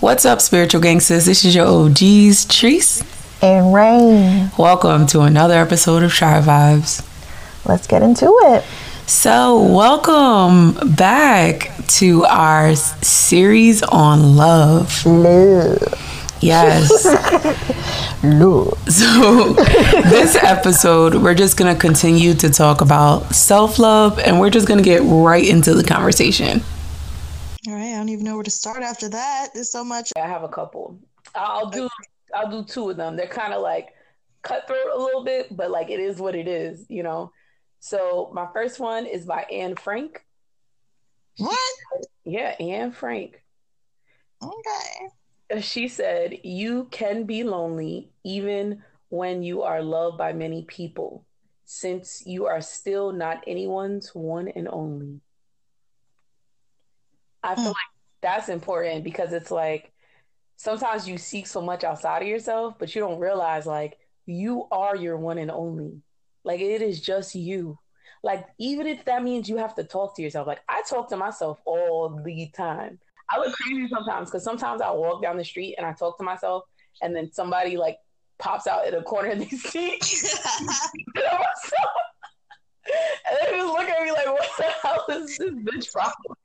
What's 0.00 0.24
up, 0.24 0.40
spiritual 0.40 0.80
gangsters? 0.80 1.26
This 1.26 1.44
is 1.44 1.56
your 1.56 1.66
OGs, 1.66 2.46
Treese 2.46 3.04
and 3.42 3.74
Rain. 3.74 4.48
Welcome 4.56 5.08
to 5.08 5.22
another 5.22 5.54
episode 5.54 6.04
of 6.04 6.12
Shy 6.12 6.40
Vibes. 6.40 7.04
Let's 7.66 7.88
get 7.88 8.04
into 8.04 8.32
it. 8.42 8.64
So, 9.08 9.60
welcome 9.60 10.94
back 10.94 11.72
to 11.98 12.24
our 12.26 12.76
series 12.76 13.82
on 13.82 14.36
love. 14.36 15.04
Love. 15.04 15.82
Yes. 16.40 17.04
love. 18.22 18.78
So, 18.88 19.52
this 19.52 20.36
episode, 20.36 21.16
we're 21.16 21.34
just 21.34 21.56
going 21.56 21.74
to 21.74 21.80
continue 21.80 22.34
to 22.34 22.50
talk 22.50 22.82
about 22.82 23.34
self 23.34 23.80
love 23.80 24.20
and 24.20 24.38
we're 24.38 24.50
just 24.50 24.68
going 24.68 24.78
to 24.78 24.84
get 24.84 25.02
right 25.02 25.44
into 25.44 25.74
the 25.74 25.82
conversation. 25.82 26.62
All 27.66 27.74
right. 27.74 27.94
I 27.94 27.96
don't 27.96 28.08
even 28.08 28.24
know 28.24 28.34
where 28.34 28.44
to 28.44 28.50
start 28.50 28.82
after 28.82 29.08
that. 29.08 29.48
There's 29.54 29.70
so 29.70 29.82
much. 29.82 30.12
I 30.16 30.26
have 30.26 30.44
a 30.44 30.48
couple. 30.48 30.98
I'll 31.34 31.70
do. 31.70 31.88
I'll 32.34 32.50
do 32.50 32.64
two 32.64 32.90
of 32.90 32.96
them. 32.96 33.16
They're 33.16 33.26
kind 33.26 33.52
of 33.52 33.62
like 33.62 33.88
cutthroat 34.42 34.92
a 34.94 34.98
little 34.98 35.24
bit, 35.24 35.56
but 35.56 35.70
like 35.70 35.90
it 35.90 36.00
is 36.00 36.18
what 36.18 36.34
it 36.34 36.46
is, 36.46 36.86
you 36.88 37.02
know. 37.02 37.32
So 37.80 38.30
my 38.32 38.46
first 38.52 38.78
one 38.80 39.06
is 39.06 39.24
by 39.24 39.42
Anne 39.50 39.76
Frank. 39.76 40.24
What? 41.38 41.58
Yeah, 42.24 42.54
Anne 42.60 42.92
Frank. 42.92 43.42
Okay. 44.42 45.60
She 45.62 45.88
said, 45.88 46.38
You 46.44 46.88
can 46.90 47.24
be 47.24 47.42
lonely 47.42 48.10
even 48.24 48.82
when 49.08 49.42
you 49.42 49.62
are 49.62 49.82
loved 49.82 50.18
by 50.18 50.32
many 50.32 50.64
people, 50.64 51.24
since 51.64 52.22
you 52.26 52.46
are 52.46 52.60
still 52.60 53.12
not 53.12 53.42
anyone's 53.46 54.14
one 54.14 54.48
and 54.48 54.68
only. 54.68 55.20
I 57.42 57.54
feel 57.54 57.64
mm. 57.64 57.68
like 57.68 57.76
that's 58.20 58.48
important 58.48 59.04
because 59.04 59.32
it's 59.32 59.50
like 59.50 59.92
sometimes 60.56 61.08
you 61.08 61.18
seek 61.18 61.46
so 61.46 61.62
much 61.62 61.84
outside 61.84 62.22
of 62.22 62.28
yourself, 62.28 62.74
but 62.78 62.94
you 62.94 63.00
don't 63.00 63.18
realize 63.18 63.66
like 63.66 63.98
you 64.26 64.66
are 64.70 64.94
your 64.96 65.16
one 65.16 65.38
and 65.38 65.50
only. 65.50 66.02
Like 66.44 66.60
it 66.60 66.82
is 66.82 67.00
just 67.00 67.34
you. 67.34 67.78
Like 68.22 68.46
even 68.58 68.86
if 68.86 69.04
that 69.04 69.22
means 69.22 69.48
you 69.48 69.56
have 69.56 69.74
to 69.76 69.84
talk 69.84 70.16
to 70.16 70.22
yourself. 70.22 70.46
Like 70.46 70.60
I 70.68 70.82
talk 70.88 71.08
to 71.10 71.16
myself 71.16 71.60
all 71.64 72.20
the 72.24 72.50
time. 72.54 72.98
I 73.30 73.38
look 73.38 73.54
crazy 73.54 73.88
sometimes 73.88 74.30
because 74.30 74.42
sometimes 74.42 74.80
I 74.80 74.90
walk 74.90 75.22
down 75.22 75.36
the 75.36 75.44
street 75.44 75.74
and 75.76 75.86
I 75.86 75.92
talk 75.92 76.16
to 76.18 76.24
myself, 76.24 76.64
and 77.02 77.14
then 77.14 77.30
somebody 77.30 77.76
like 77.76 77.98
pops 78.38 78.66
out 78.66 78.86
in 78.86 78.94
a 78.94 79.02
corner 79.02 79.28
and 79.28 79.42
they 79.42 79.48
see 79.48 79.90
and 83.28 83.38
they 83.40 83.56
just 83.56 83.66
look 83.66 83.88
at 83.88 84.02
me 84.02 84.12
like, 84.12 84.26
"What 84.26 84.48
the 84.56 84.64
hell 84.82 85.04
is 85.10 85.36
this 85.36 85.50
bitch 85.50 85.92
problem?" 85.92 86.36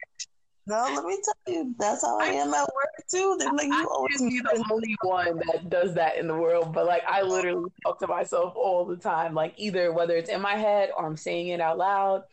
No, 0.65 0.87
let 0.95 1.03
me 1.03 1.17
tell 1.23 1.53
you, 1.53 1.75
that's 1.77 2.03
how 2.03 2.19
I 2.19 2.27
am 2.27 2.53
at 2.53 2.61
work 2.61 3.05
too. 3.11 3.35
They're 3.37 3.51
like, 3.51 3.67
you 3.67 3.89
always 3.91 4.21
be 4.21 4.39
the 4.39 4.65
only 4.71 4.95
one 5.01 5.41
that 5.51 5.69
does 5.69 5.93
that 5.95 6.17
in 6.17 6.27
the 6.27 6.35
world. 6.35 6.71
But 6.73 6.85
like, 6.85 7.03
I 7.05 7.21
literally 7.21 7.69
talk 7.85 7.99
to 7.99 8.07
myself 8.07 8.53
all 8.55 8.85
the 8.85 8.95
time, 8.95 9.33
like 9.33 9.53
either 9.57 9.91
whether 9.91 10.15
it's 10.15 10.29
in 10.29 10.39
my 10.39 10.55
head 10.55 10.91
or 10.97 11.05
I'm 11.05 11.17
saying 11.17 11.49
it 11.49 11.59
out 11.59 11.77
loud, 11.77 12.23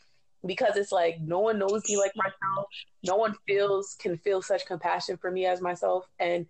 because 0.47 0.77
it's 0.77 0.92
like 0.92 1.20
no 1.20 1.41
one 1.41 1.58
knows 1.58 1.83
me 1.89 1.97
like 1.97 2.12
myself. 2.14 2.67
No 3.03 3.17
one 3.17 3.34
feels 3.48 3.97
can 3.98 4.17
feel 4.17 4.42
such 4.42 4.64
compassion 4.64 5.17
for 5.17 5.31
me 5.31 5.47
as 5.47 5.61
myself. 5.61 6.06
And 6.20 6.47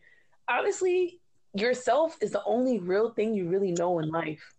honestly, 0.50 1.18
yourself 1.54 2.16
is 2.20 2.30
the 2.30 2.44
only 2.44 2.78
real 2.78 3.10
thing 3.10 3.34
you 3.34 3.48
really 3.48 3.72
know 3.72 4.00
in 4.00 4.10
life. 4.10 4.54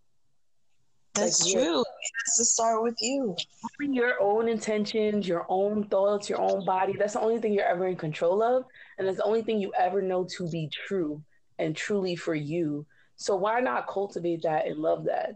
That's 1.14 1.44
like, 1.45 1.54
true. 1.54 1.81
It 1.81 2.12
has 2.26 2.36
to 2.38 2.45
start 2.45 2.84
with 2.84 2.98
you. 3.02 3.36
Your 3.80 4.22
own 4.22 4.48
intentions, 4.48 5.28
your 5.28 5.45
own 5.50 5.86
thoughts, 5.88 6.30
your 6.30 6.40
own 6.40 6.64
body. 6.66 6.94
That's 6.98 7.14
the 7.14 7.22
only 7.22 7.40
thing 7.40 7.54
you're 7.54 7.66
ever 7.66 7.88
in 7.88 7.98
control 7.98 8.42
of. 8.42 8.66
And 8.98 9.08
it's 9.08 9.17
the 9.17 9.23
only 9.23 9.42
thing 9.42 9.59
you 9.59 9.73
ever 9.78 10.02
know 10.02 10.26
to 10.38 10.50
be 10.50 10.70
true 10.70 11.22
and 11.59 11.76
truly 11.76 12.16
for 12.16 12.34
you. 12.34 12.86
So 13.17 13.36
why 13.36 13.59
not 13.59 13.88
cultivate 13.88 14.44
that 14.44 14.67
and 14.67 14.78
love 14.78 15.06
that? 15.06 15.36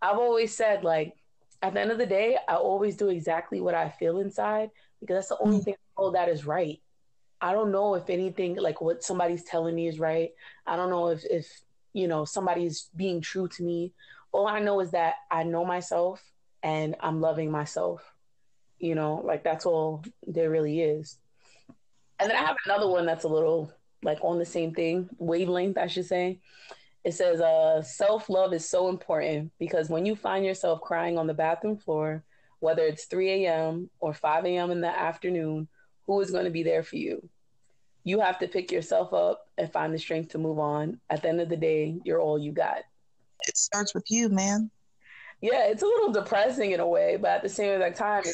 I've 0.00 0.18
always 0.18 0.54
said, 0.54 0.84
like, 0.84 1.14
at 1.62 1.74
the 1.74 1.80
end 1.80 1.90
of 1.90 1.98
the 1.98 2.06
day, 2.06 2.38
I 2.48 2.54
always 2.54 2.96
do 2.96 3.08
exactly 3.08 3.60
what 3.60 3.74
I 3.74 3.88
feel 3.88 4.20
inside 4.20 4.70
because 5.00 5.16
that's 5.16 5.28
the 5.28 5.38
only 5.40 5.58
mm. 5.58 5.64
thing 5.64 5.74
I 5.74 6.00
know 6.00 6.10
that 6.12 6.28
is 6.28 6.46
right. 6.46 6.80
I 7.40 7.52
don't 7.52 7.72
know 7.72 7.94
if 7.94 8.08
anything 8.08 8.56
like 8.56 8.80
what 8.80 9.02
somebody's 9.02 9.44
telling 9.44 9.74
me 9.74 9.88
is 9.88 9.98
right. 9.98 10.30
I 10.66 10.76
don't 10.76 10.90
know 10.90 11.08
if 11.08 11.24
if 11.24 11.60
you 11.92 12.08
know 12.08 12.24
somebody's 12.24 12.88
being 12.96 13.20
true 13.20 13.48
to 13.48 13.62
me 13.62 13.92
all 14.36 14.46
I 14.46 14.60
know 14.60 14.80
is 14.80 14.90
that 14.90 15.14
I 15.30 15.44
know 15.44 15.64
myself 15.64 16.22
and 16.62 16.94
I'm 17.00 17.22
loving 17.22 17.50
myself. 17.50 18.02
You 18.78 18.94
know, 18.94 19.22
like 19.24 19.42
that's 19.42 19.64
all 19.64 20.04
there 20.26 20.50
really 20.50 20.82
is. 20.82 21.18
And 22.20 22.30
then 22.30 22.36
I 22.36 22.44
have 22.44 22.56
another 22.66 22.86
one 22.86 23.06
that's 23.06 23.24
a 23.24 23.28
little 23.28 23.72
like 24.02 24.18
on 24.20 24.38
the 24.38 24.44
same 24.44 24.74
thing, 24.74 25.08
wavelength, 25.16 25.78
I 25.78 25.86
should 25.86 26.04
say. 26.04 26.40
It 27.02 27.14
says, 27.14 27.40
uh, 27.40 27.80
self 27.80 28.28
love 28.28 28.52
is 28.52 28.68
so 28.68 28.90
important 28.90 29.52
because 29.58 29.88
when 29.88 30.04
you 30.04 30.14
find 30.14 30.44
yourself 30.44 30.82
crying 30.82 31.16
on 31.16 31.26
the 31.26 31.32
bathroom 31.32 31.78
floor, 31.78 32.22
whether 32.60 32.82
it's 32.82 33.06
3 33.06 33.46
a.m. 33.46 33.88
or 34.00 34.12
5 34.12 34.44
a.m. 34.44 34.70
in 34.70 34.82
the 34.82 34.88
afternoon, 34.88 35.66
who 36.06 36.20
is 36.20 36.30
going 36.30 36.44
to 36.44 36.50
be 36.50 36.62
there 36.62 36.82
for 36.82 36.96
you? 36.96 37.26
You 38.04 38.20
have 38.20 38.38
to 38.40 38.48
pick 38.48 38.70
yourself 38.70 39.14
up 39.14 39.46
and 39.56 39.72
find 39.72 39.94
the 39.94 39.98
strength 39.98 40.32
to 40.32 40.38
move 40.38 40.58
on. 40.58 41.00
At 41.08 41.22
the 41.22 41.30
end 41.30 41.40
of 41.40 41.48
the 41.48 41.56
day, 41.56 41.98
you're 42.04 42.20
all 42.20 42.38
you 42.38 42.52
got 42.52 42.82
it 43.46 43.56
starts 43.56 43.94
with 43.94 44.10
you, 44.10 44.28
man. 44.28 44.70
Yeah, 45.40 45.66
it's 45.66 45.82
a 45.82 45.86
little 45.86 46.12
depressing 46.12 46.72
in 46.72 46.80
a 46.80 46.86
way, 46.86 47.16
but 47.16 47.30
at 47.30 47.42
the 47.42 47.48
same 47.48 47.80
time, 47.92 48.24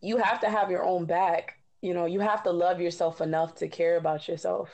you 0.00 0.16
have 0.16 0.40
to 0.40 0.48
have 0.48 0.70
your 0.70 0.84
own 0.84 1.04
back. 1.04 1.58
You 1.82 1.92
know, 1.94 2.06
you 2.06 2.20
have 2.20 2.42
to 2.44 2.50
love 2.50 2.80
yourself 2.80 3.20
enough 3.20 3.54
to 3.56 3.68
care 3.68 3.98
about 3.98 4.26
yourself, 4.26 4.70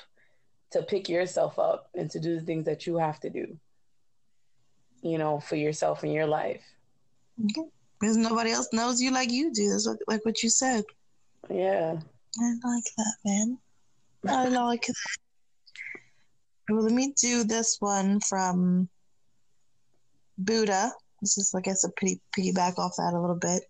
to 0.71 0.83
pick 0.83 1.09
yourself 1.09 1.59
up, 1.59 1.91
and 1.95 2.09
to 2.11 2.21
do 2.21 2.39
the 2.39 2.47
things 2.47 2.67
that 2.67 2.87
you 2.87 2.99
have 2.99 3.19
to 3.21 3.31
do. 3.31 3.59
You 5.03 5.19
know, 5.19 5.41
for 5.41 5.57
yourself 5.57 6.05
and 6.05 6.13
your 6.13 6.27
life. 6.27 6.63
Okay. 7.45 7.69
Because 7.99 8.17
nobody 8.17 8.53
else 8.53 8.69
knows 8.73 9.01
you 9.01 9.11
like 9.11 9.31
you 9.31 9.53
do. 9.53 9.71
That's 9.71 9.89
like 10.07 10.25
what 10.25 10.43
you 10.43 10.49
said. 10.49 10.85
Yeah. 11.51 11.99
I 12.41 12.55
like 12.65 12.85
that, 12.97 13.15
man. 13.25 13.59
I 14.29 14.49
like 14.49 14.87
that. 14.87 15.19
Well, 16.69 16.83
let 16.83 16.93
me 16.93 17.13
do 17.21 17.45
this 17.45 17.77
one 17.81 18.21
from 18.21 18.89
Buddha. 20.39 20.93
This 21.21 21.39
is, 21.39 21.55
I 21.57 21.61
guess, 21.61 21.85
a 21.85 21.91
pretty 21.97 22.21
piggyback 22.37 22.79
off 22.79 22.95
that 22.99 23.15
a 23.15 23.21
little 23.21 23.37
bit. 23.37 23.65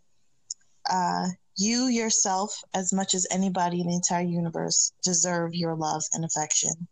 Uh, 0.91 1.27
you 1.57 1.87
yourself, 1.87 2.59
as 2.75 2.93
much 2.93 3.15
as 3.15 3.27
anybody 3.31 3.81
in 3.81 3.89
the 3.89 3.95
entire 3.95 4.25
universe, 4.25 4.93
deserve 5.03 5.55
your 5.55 5.75
love 5.75 6.03
and 6.13 6.25
affection. 6.25 6.89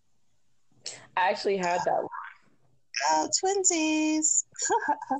I 1.16 1.30
actually 1.30 1.56
had 1.56 1.80
that 1.84 1.96
one. 1.96 2.08
Oh, 3.10 3.28
twinsies. 3.42 4.44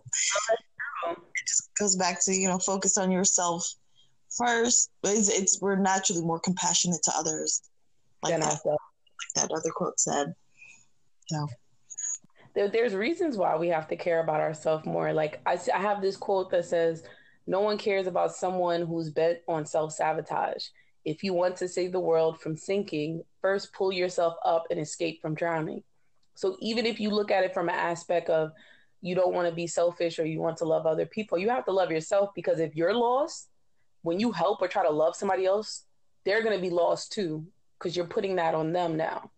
it 1.11 1.17
just 1.47 1.71
goes 1.79 1.97
back 1.97 2.23
to, 2.25 2.35
you 2.35 2.49
know, 2.49 2.59
focus 2.59 2.99
on 2.99 3.11
yourself 3.11 3.67
first. 4.37 4.91
It's, 5.05 5.29
it's 5.29 5.61
we're 5.61 5.77
naturally 5.77 6.23
more 6.23 6.41
compassionate 6.41 7.03
to 7.05 7.13
others. 7.17 7.63
Like 8.23 8.39
that, 8.41 8.61
like 8.65 8.79
that 9.37 9.51
other 9.51 9.71
quote 9.75 9.99
said. 9.99 10.35
No. 11.31 11.49
There, 12.55 12.69
there's 12.69 12.95
reasons 12.95 13.37
why 13.37 13.57
we 13.57 13.69
have 13.69 13.89
to 13.89 13.97
care 13.97 14.21
about 14.21 14.41
ourselves 14.41 14.85
more. 14.87 15.13
Like 15.13 15.41
I, 15.47 15.59
I 15.73 15.79
have 15.79 16.03
this 16.03 16.17
quote 16.17 16.51
that 16.51 16.65
says, 16.65 17.05
"No 17.47 17.61
one 17.61 17.79
cares 17.79 18.07
about 18.07 18.35
someone 18.35 18.87
who's 18.87 19.11
bent 19.11 19.39
on 19.47 19.67
self 19.67 19.93
sabotage. 19.93 20.67
If 21.05 21.23
you 21.23 21.33
want 21.33 21.57
to 21.57 21.69
save 21.69 21.93
the 21.93 22.01
world 22.01 22.41
from 22.41 22.57
sinking, 22.57 23.23
first 23.41 23.73
pull 23.73 23.93
yourself 23.93 24.35
up 24.45 24.67
and 24.71 24.81
escape 24.81 25.21
from 25.23 25.35
drowning." 25.35 25.83
So 26.35 26.57
even 26.61 26.87
if 26.87 26.99
you 26.99 27.11
look 27.11 27.31
at 27.31 27.45
it 27.45 27.55
from 27.55 27.69
an 27.69 27.75
aspect 27.75 28.31
of 28.31 28.53
you 29.03 29.15
don't 29.15 29.35
want 29.35 29.49
to 29.49 29.55
be 29.55 29.67
selfish 29.67 30.19
or 30.19 30.27
you 30.27 30.41
want 30.41 30.59
to 30.59 30.65
love 30.65 30.87
other 30.87 31.07
people, 31.07 31.39
you 31.39 31.49
have 31.51 31.65
to 31.67 31.73
love 31.73 31.91
yourself 31.91 32.31
because 32.35 32.61
if 32.61 32.77
you're 32.77 32.95
lost, 32.95 33.49
when 34.03 34.21
you 34.21 34.33
help 34.33 34.61
or 34.61 34.69
try 34.69 34.83
to 34.83 34.91
love 34.91 35.17
somebody 35.17 35.47
else, 35.47 35.85
they're 36.25 36.43
going 36.43 36.57
to 36.57 36.61
be 36.61 36.71
lost 36.71 37.13
too 37.13 37.47
because 37.79 37.97
you're 37.97 38.07
putting 38.07 38.37
that 38.37 38.55
on 38.55 38.73
them 38.73 38.97
now 38.97 39.31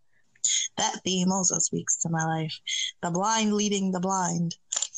that 0.77 1.01
theme 1.05 1.31
also 1.31 1.59
speaks 1.59 1.97
to 1.99 2.09
my 2.09 2.25
life. 2.25 2.59
The 3.03 3.11
blind 3.11 3.55
leading 3.55 3.93
the 3.93 4.01
blind. 4.01 4.57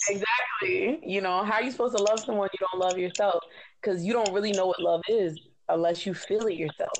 Exactly. 0.08 1.00
You 1.04 1.20
know, 1.20 1.44
how 1.44 1.54
are 1.54 1.62
you 1.62 1.70
supposed 1.70 1.96
to 1.96 2.02
love 2.02 2.24
someone 2.24 2.48
you 2.52 2.66
don't 2.70 2.80
love 2.80 2.98
yourself? 2.98 3.42
Because 3.80 4.04
you 4.04 4.12
don't 4.12 4.32
really 4.32 4.52
know 4.52 4.66
what 4.66 4.80
love 4.80 5.02
is 5.08 5.38
unless 5.68 6.06
you 6.06 6.14
feel 6.14 6.46
it 6.46 6.54
yourself. 6.54 6.98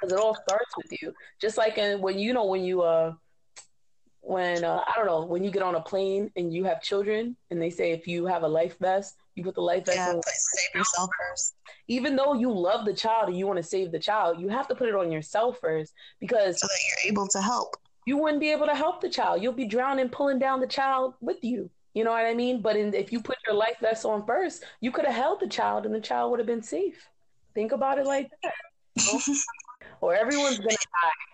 Because 0.00 0.12
it 0.12 0.18
all 0.18 0.34
starts 0.34 0.76
with 0.76 1.00
you. 1.00 1.12
Just 1.40 1.56
like 1.56 1.78
in, 1.78 2.00
when 2.00 2.18
you 2.18 2.32
know 2.32 2.44
when 2.44 2.62
you 2.62 2.82
uh 2.82 3.12
when 4.20 4.64
uh, 4.64 4.82
I 4.86 4.92
don't 4.96 5.06
know 5.06 5.24
when 5.24 5.44
you 5.44 5.50
get 5.52 5.62
on 5.62 5.76
a 5.76 5.80
plane 5.80 6.30
and 6.36 6.52
you 6.52 6.64
have 6.64 6.82
children 6.82 7.36
and 7.50 7.62
they 7.62 7.70
say 7.70 7.92
if 7.92 8.08
you 8.08 8.26
have 8.26 8.42
a 8.42 8.48
life 8.48 8.76
vest 8.80 9.14
you 9.36 9.44
put 9.44 9.54
the 9.54 9.60
life 9.60 9.86
vest 9.86 9.98
yeah, 9.98 10.08
on. 10.08 10.20
Save 10.24 10.80
yourself 10.80 11.10
first. 11.30 11.54
Even 11.86 12.16
though 12.16 12.34
you 12.34 12.50
love 12.50 12.84
the 12.84 12.92
child 12.92 13.28
and 13.28 13.38
you 13.38 13.46
want 13.46 13.58
to 13.58 13.62
save 13.62 13.92
the 13.92 13.98
child, 13.98 14.40
you 14.40 14.48
have 14.48 14.66
to 14.68 14.74
put 14.74 14.88
it 14.88 14.94
on 14.94 15.12
yourself 15.12 15.58
first 15.60 15.92
because 16.18 16.58
so 16.58 16.66
that 16.66 16.78
you're 16.88 17.12
able 17.12 17.28
to 17.28 17.40
help 17.40 17.76
you 18.06 18.16
wouldn't 18.16 18.40
be 18.40 18.52
able 18.52 18.66
to 18.66 18.74
help 18.74 19.00
the 19.00 19.10
child. 19.10 19.42
You'll 19.42 19.52
be 19.52 19.66
drowning, 19.66 20.08
pulling 20.08 20.38
down 20.38 20.60
the 20.60 20.66
child 20.66 21.14
with 21.20 21.42
you. 21.42 21.68
You 21.92 22.04
know 22.04 22.12
what 22.12 22.24
I 22.24 22.34
mean? 22.34 22.62
But 22.62 22.76
in, 22.76 22.94
if 22.94 23.10
you 23.12 23.20
put 23.20 23.36
your 23.44 23.56
life 23.56 23.76
vest 23.80 24.04
on 24.04 24.24
first, 24.24 24.64
you 24.80 24.92
could 24.92 25.04
have 25.04 25.14
held 25.14 25.40
the 25.40 25.48
child 25.48 25.84
and 25.86 25.94
the 25.94 26.00
child 26.00 26.30
would 26.30 26.38
have 26.38 26.46
been 26.46 26.62
safe. 26.62 27.08
Think 27.54 27.72
about 27.72 27.98
it 27.98 28.06
like 28.06 28.30
that. 28.42 28.54
or 30.00 30.14
everyone's 30.14 30.58
gonna 30.58 30.76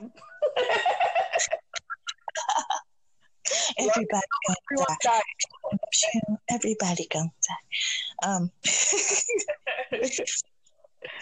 die. 0.01 0.09
Everybody 3.79 4.23
gonna 4.77 4.97
die. 5.03 5.21
Everybody 6.49 7.07
gonna 7.11 7.33
die. 7.49 8.29
Um. 8.29 8.51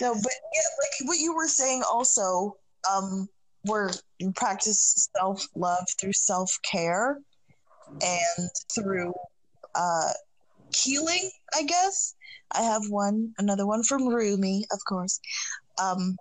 no, 0.01 0.15
but 0.15 0.33
yeah, 0.55 0.69
like 0.79 1.09
what 1.09 1.19
you 1.19 1.35
were 1.35 1.49
saying 1.49 1.83
also, 1.91 2.57
um, 2.91 3.29
where 3.63 3.91
you 4.19 4.33
practice 4.33 5.09
self 5.17 5.47
love 5.55 5.85
through 6.01 6.13
self 6.13 6.51
care 6.71 7.19
and 8.03 8.51
through 8.75 9.13
uh 9.75 10.11
healing, 10.75 11.31
I 11.55 11.63
guess. 11.63 12.15
I 12.53 12.63
have 12.63 12.83
one, 12.89 13.33
another 13.39 13.67
one 13.67 13.83
from 13.83 14.09
Rumi, 14.09 14.65
of 14.73 14.79
course. 14.89 15.21
Um, 15.81 16.17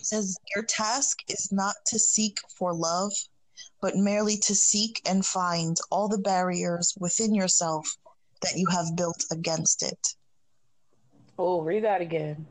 says 0.00 0.36
your 0.54 0.64
task 0.64 1.18
is 1.28 1.50
not 1.52 1.74
to 1.86 1.98
seek 1.98 2.38
for 2.58 2.74
love, 2.74 3.12
but 3.80 3.96
merely 3.96 4.36
to 4.38 4.54
seek 4.54 5.00
and 5.06 5.24
find 5.24 5.76
all 5.90 6.08
the 6.08 6.18
barriers 6.18 6.94
within 6.98 7.34
yourself 7.34 7.88
that 8.42 8.56
you 8.56 8.66
have 8.70 8.96
built 8.96 9.24
against 9.30 9.82
it. 9.82 9.98
Oh, 11.38 11.62
read 11.62 11.84
that 11.84 12.00
again. 12.00 12.46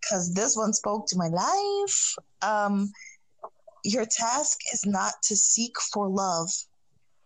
Because 0.00 0.34
this 0.34 0.56
one 0.56 0.72
spoke 0.72 1.06
to 1.08 1.18
my 1.18 1.28
life. 1.28 2.14
Um, 2.42 2.90
your 3.84 4.06
task 4.06 4.58
is 4.72 4.86
not 4.86 5.14
to 5.24 5.36
seek 5.36 5.80
for 5.92 6.08
love, 6.08 6.48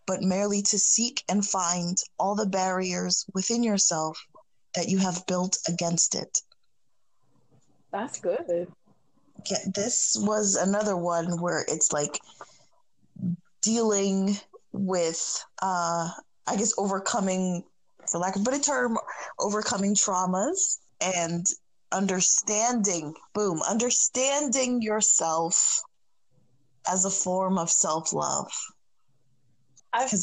but 0.07 0.23
merely 0.23 0.63
to 0.63 0.79
seek 0.79 1.23
and 1.29 1.45
find 1.45 1.99
all 2.19 2.35
the 2.35 2.47
barriers 2.47 3.27
within 3.35 3.63
yourself 3.63 4.19
that 4.75 4.89
you 4.89 4.99
have 4.99 5.27
built 5.27 5.59
against 5.69 6.15
it. 6.15 6.41
That's 7.93 8.21
good. 8.21 8.69
Yeah, 9.51 9.59
this 9.75 10.17
was 10.19 10.57
another 10.57 10.97
one 10.97 11.41
where 11.41 11.65
it's 11.69 11.93
like 11.93 12.19
dealing 13.63 14.37
with, 14.73 15.45
uh, 15.63 16.11
I 16.47 16.57
guess, 16.57 16.75
overcoming, 16.79 17.65
for 18.11 18.19
lack 18.19 18.37
of 18.37 18.43
a 18.43 18.45
better 18.45 18.63
term, 18.63 18.99
overcoming 19.39 19.95
traumas 19.95 20.79
and 21.01 21.47
understanding, 21.93 23.15
boom, 23.35 23.61
understanding 23.69 24.83
yourself 24.83 25.81
as 26.89 27.05
a 27.05 27.11
form 27.11 27.59
of 27.59 27.71
self 27.71 28.13
love. 28.13 28.51
I 29.93 30.07
feel 30.07 30.21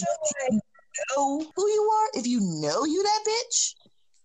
you 0.51 0.59
know 1.15 1.45
who 1.55 1.67
you 1.67 1.91
are, 1.95 2.19
if 2.19 2.27
you 2.27 2.39
know 2.41 2.85
you 2.85 3.01
that 3.03 3.23
bitch, 3.27 3.73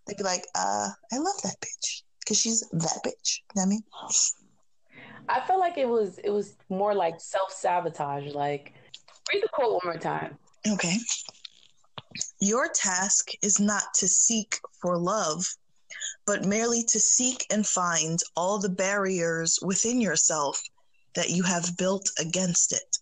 they'd 0.05 0.17
be 0.17 0.23
like, 0.23 0.45
uh, 0.55 0.89
I 1.11 1.17
love 1.17 1.41
that 1.43 1.55
bitch. 1.61 2.03
Because 2.19 2.39
she's 2.39 2.61
that 2.71 2.99
bitch. 3.03 3.39
You 3.55 3.61
know 3.61 3.61
what 3.61 3.63
I 3.63 3.65
mean? 3.65 3.83
I 5.29 5.39
felt 5.41 5.59
like 5.59 5.77
it 5.77 5.87
was 5.87 6.19
it 6.19 6.29
was 6.29 6.57
more 6.69 6.93
like 6.93 7.19
self 7.19 7.51
sabotage. 7.51 8.33
Like 8.33 8.73
read 9.33 9.43
the 9.43 9.49
quote 9.51 9.73
one 9.73 9.81
more 9.83 9.97
time. 9.97 10.37
Okay. 10.67 10.97
Your 12.39 12.69
task 12.69 13.29
is 13.41 13.59
not 13.59 13.83
to 13.95 14.07
seek 14.07 14.59
for 14.81 14.97
love, 14.97 15.47
but 16.25 16.45
merely 16.45 16.83
to 16.83 16.99
seek 16.99 17.45
and 17.51 17.65
find 17.65 18.19
all 18.35 18.59
the 18.59 18.69
barriers 18.69 19.59
within 19.61 20.01
yourself 20.01 20.61
that 21.15 21.29
you 21.29 21.43
have 21.43 21.77
built 21.77 22.09
against 22.19 22.73
it. 22.73 22.97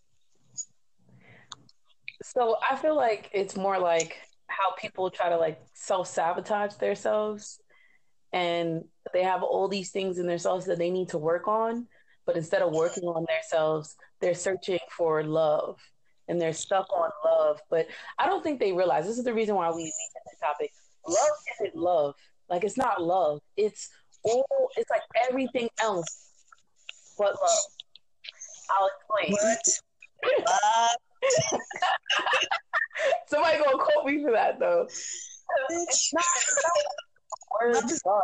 So 2.24 2.57
I 2.69 2.75
feel 2.75 2.95
like 2.95 3.30
it's 3.33 3.56
more 3.56 3.80
like 3.80 4.18
how 4.48 4.71
people 4.80 5.09
try 5.09 5.30
to 5.30 5.38
like 5.38 5.59
self 5.74 6.07
sabotage 6.07 6.75
themselves 6.75 7.59
and 8.33 8.83
they 9.13 9.24
have 9.24 9.44
all 9.44 9.68
these 9.68 9.92
things 9.92 10.18
in 10.18 10.27
themselves 10.27 10.65
that 10.65 10.77
they 10.77 10.89
need 10.89 11.09
to 11.09 11.18
work 11.18 11.48
on, 11.48 11.88
but 12.25 12.36
instead 12.36 12.62
of 12.62 12.74
working 12.74 13.04
on 13.06 13.25
themselves, 13.27 13.95
they're 14.19 14.36
searching 14.36 14.80
for 14.95 15.24
love 15.24 15.80
and 16.27 16.42
they're 16.42 16.54
stuck 16.54 16.92
on 16.92 17.09
love. 17.24 17.62
But 17.69 17.88
I 18.19 18.25
don't 18.25 18.44
think 18.44 18.59
they 18.59 18.74
realize 18.74 19.06
this 19.06 19.18
is 19.18 19.24
the 19.24 19.33
reason 19.33 19.56
why 19.56 19.69
we 19.69 19.83
need 19.83 19.94
this 20.30 20.39
topic. 20.39 20.71
Love 21.07 21.18
isn't 21.62 21.75
love. 21.75 22.15
Like 22.50 22.63
it's 22.63 22.77
not 22.77 23.01
love. 23.01 23.39
It's 23.56 23.89
all 24.24 24.69
it's 24.75 24.89
like 24.89 25.04
everything 25.30 25.69
else 25.81 26.27
but 27.18 27.36
love. 27.42 27.59
I'll 28.69 28.90
explain. 28.96 29.31
What? 29.34 29.62
Uh, 30.48 30.88
Somebody 33.28 33.58
gonna 33.64 33.78
quote 33.78 34.06
me 34.06 34.24
for 34.24 34.31
that 34.31 34.60
though. 34.60 34.88
It's 35.69 36.14
not, 36.14 36.24
it's 36.36 36.64
not 36.64 37.74
Love 37.74 37.92
is 37.92 38.02
love. 38.06 38.22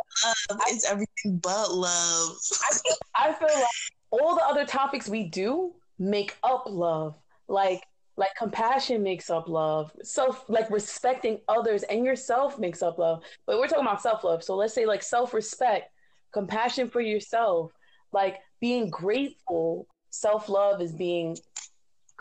Love. 0.49 0.59
It's 0.67 0.85
everything 0.89 1.37
but 1.37 1.71
love. 1.71 2.37
I 2.69 2.73
feel, 2.85 2.97
I 3.15 3.33
feel 3.33 3.59
like 3.59 3.67
all 4.11 4.35
the 4.35 4.45
other 4.45 4.65
topics 4.65 5.07
we 5.07 5.23
do 5.23 5.73
make 5.99 6.37
up 6.43 6.65
love. 6.67 7.15
Like 7.47 7.83
like 8.15 8.35
compassion 8.37 9.01
makes 9.01 9.29
up 9.29 9.47
love. 9.47 9.91
Self 10.03 10.45
like 10.47 10.69
respecting 10.69 11.39
others 11.47 11.83
and 11.83 12.05
yourself 12.05 12.59
makes 12.59 12.81
up 12.83 12.97
love. 12.99 13.23
But 13.45 13.57
we're 13.57 13.67
talking 13.67 13.85
about 13.85 14.01
self 14.01 14.23
love. 14.23 14.43
So 14.43 14.55
let's 14.55 14.73
say 14.73 14.85
like 14.85 15.03
self 15.03 15.33
respect, 15.33 15.89
compassion 16.31 16.89
for 16.89 17.01
yourself, 17.01 17.71
like 18.11 18.37
being 18.61 18.89
grateful. 18.89 19.87
Self 20.13 20.47
love 20.47 20.79
is 20.79 20.91
being 20.91 21.35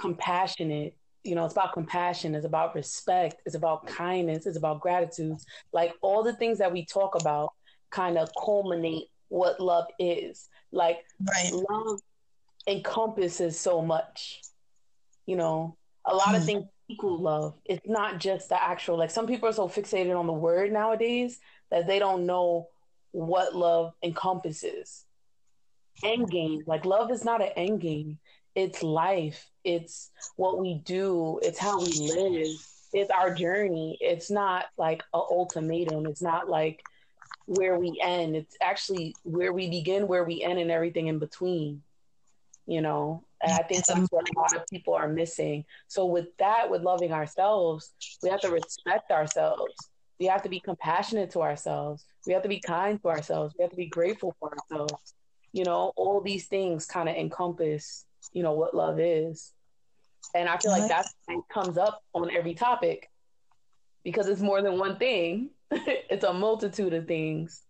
compassionate. 0.01 0.97
You 1.25 1.35
know, 1.35 1.45
it's 1.45 1.53
about 1.53 1.75
compassion, 1.75 2.35
it's 2.35 2.47
about 2.47 2.75
respect, 2.75 3.43
it's 3.45 3.55
about 3.55 3.87
kindness, 3.87 4.47
it's 4.47 4.57
about 4.57 4.81
gratitude. 4.81 5.37
Like 5.75 5.93
all 6.01 6.23
the 6.23 6.33
things 6.33 6.57
that 6.59 6.73
we 6.73 6.87
talk 6.87 7.15
about 7.17 7.53
kind 7.91 8.17
of 8.17 8.31
culminate 8.43 9.09
what 9.29 9.61
love 9.61 9.85
is. 9.99 10.49
Like 10.73 11.05
Right. 11.21 11.53
love 11.53 12.01
encompasses 12.67 13.61
so 13.61 13.83
much. 13.83 14.41
You 15.27 15.37
know, 15.37 15.77
a 16.07 16.15
lot 16.17 16.35
of 16.35 16.41
Hmm. 16.41 16.47
things 16.47 16.65
equal 16.89 17.19
love. 17.21 17.55
It's 17.67 17.87
not 17.87 18.21
just 18.21 18.49
the 18.49 18.61
actual, 18.61 18.97
like, 18.97 19.11
some 19.11 19.27
people 19.27 19.51
are 19.51 19.53
so 19.53 19.69
fixated 19.69 20.19
on 20.19 20.27
the 20.27 20.33
word 20.33 20.73
nowadays 20.73 21.39
that 21.71 21.87
they 21.87 21.99
don't 21.99 22.25
know 22.25 22.69
what 23.11 23.55
love 23.55 23.93
encompasses. 24.03 25.05
End 26.05 26.31
game. 26.31 26.63
Like, 26.67 26.85
love 26.85 27.11
is 27.11 27.25
not 27.25 27.43
an 27.43 27.51
end 27.57 27.81
game, 27.81 28.19
it's 28.55 28.83
life, 28.83 29.49
it's 29.65 30.11
what 30.37 30.59
we 30.59 30.75
do, 30.75 31.39
it's 31.43 31.59
how 31.59 31.81
we 31.81 32.13
live, 32.15 32.57
it's 32.93 33.11
our 33.11 33.35
journey. 33.35 33.97
It's 34.01 34.31
not 34.31 34.67
like 34.77 35.03
an 35.15 35.23
ultimatum, 35.31 36.07
it's 36.07 36.23
not 36.23 36.49
like 36.49 36.83
where 37.47 37.79
we 37.79 37.99
end. 38.03 38.37
It's 38.37 38.57
actually 38.61 39.15
where 39.23 39.53
we 39.53 39.69
begin, 39.69 40.07
where 40.07 40.25
we 40.25 40.43
end, 40.43 40.59
and 40.59 40.71
everything 40.71 41.09
in 41.09 41.19
between. 41.19 41.83
You 42.67 42.81
know, 42.81 43.25
and 43.43 43.53
I 43.53 43.63
think 43.65 43.85
that's 43.85 44.09
what 44.11 44.29
a 44.29 44.39
lot 44.39 44.55
of 44.55 44.67
people 44.69 44.95
are 44.95 45.09
missing. 45.09 45.65
So 45.89 46.07
with 46.07 46.29
that, 46.39 46.71
with 46.71 46.83
loving 46.83 47.13
ourselves, 47.13 47.91
we 48.23 48.29
have 48.29 48.41
to 48.43 48.51
respect 48.51 49.11
ourselves. 49.11 49.75
We 50.21 50.27
have 50.27 50.43
to 50.43 50.49
be 50.49 50.61
compassionate 50.61 51.31
to 51.33 51.41
ourselves. 51.41 52.05
We 52.25 52.33
have 52.35 52.43
to 52.43 52.49
be 52.49 52.61
kind 52.61 53.03
to 53.03 53.09
ourselves. 53.09 53.55
We 53.59 53.63
have 53.63 53.73
to 53.73 53.77
be 53.77 53.87
grateful 53.87 54.37
for 54.39 54.53
ourselves. 54.53 55.15
You 55.53 55.65
know, 55.65 55.93
all 55.97 56.21
these 56.21 56.47
things 56.47 56.87
kind 56.87 57.09
of 57.09 57.17
encompass, 57.17 58.05
you 58.33 58.43
know, 58.43 58.53
what 58.53 58.75
love 58.75 58.99
is. 58.99 59.53
And 60.35 60.49
I 60.49 60.57
feel 60.57 60.73
like 60.73 60.89
that 60.89 61.07
comes 61.53 61.77
up 61.77 62.03
on 62.15 62.31
every 62.31 62.55
topic 62.55 63.11
because 64.05 64.29
it's 64.29 64.41
more 64.41 64.63
than 64.63 64.79
one 64.79 64.97
thing. 64.99 65.51
it's 65.71 66.25
a 66.25 66.33
multitude 66.33 66.95
of 66.95 67.07
things. 67.07 67.63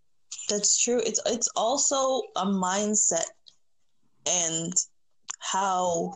That's 0.48 0.82
true. 0.82 1.00
It's 1.04 1.20
it's 1.26 1.48
also 1.56 2.22
a 2.36 2.46
mindset 2.46 3.26
and 4.28 4.72
how 5.38 6.14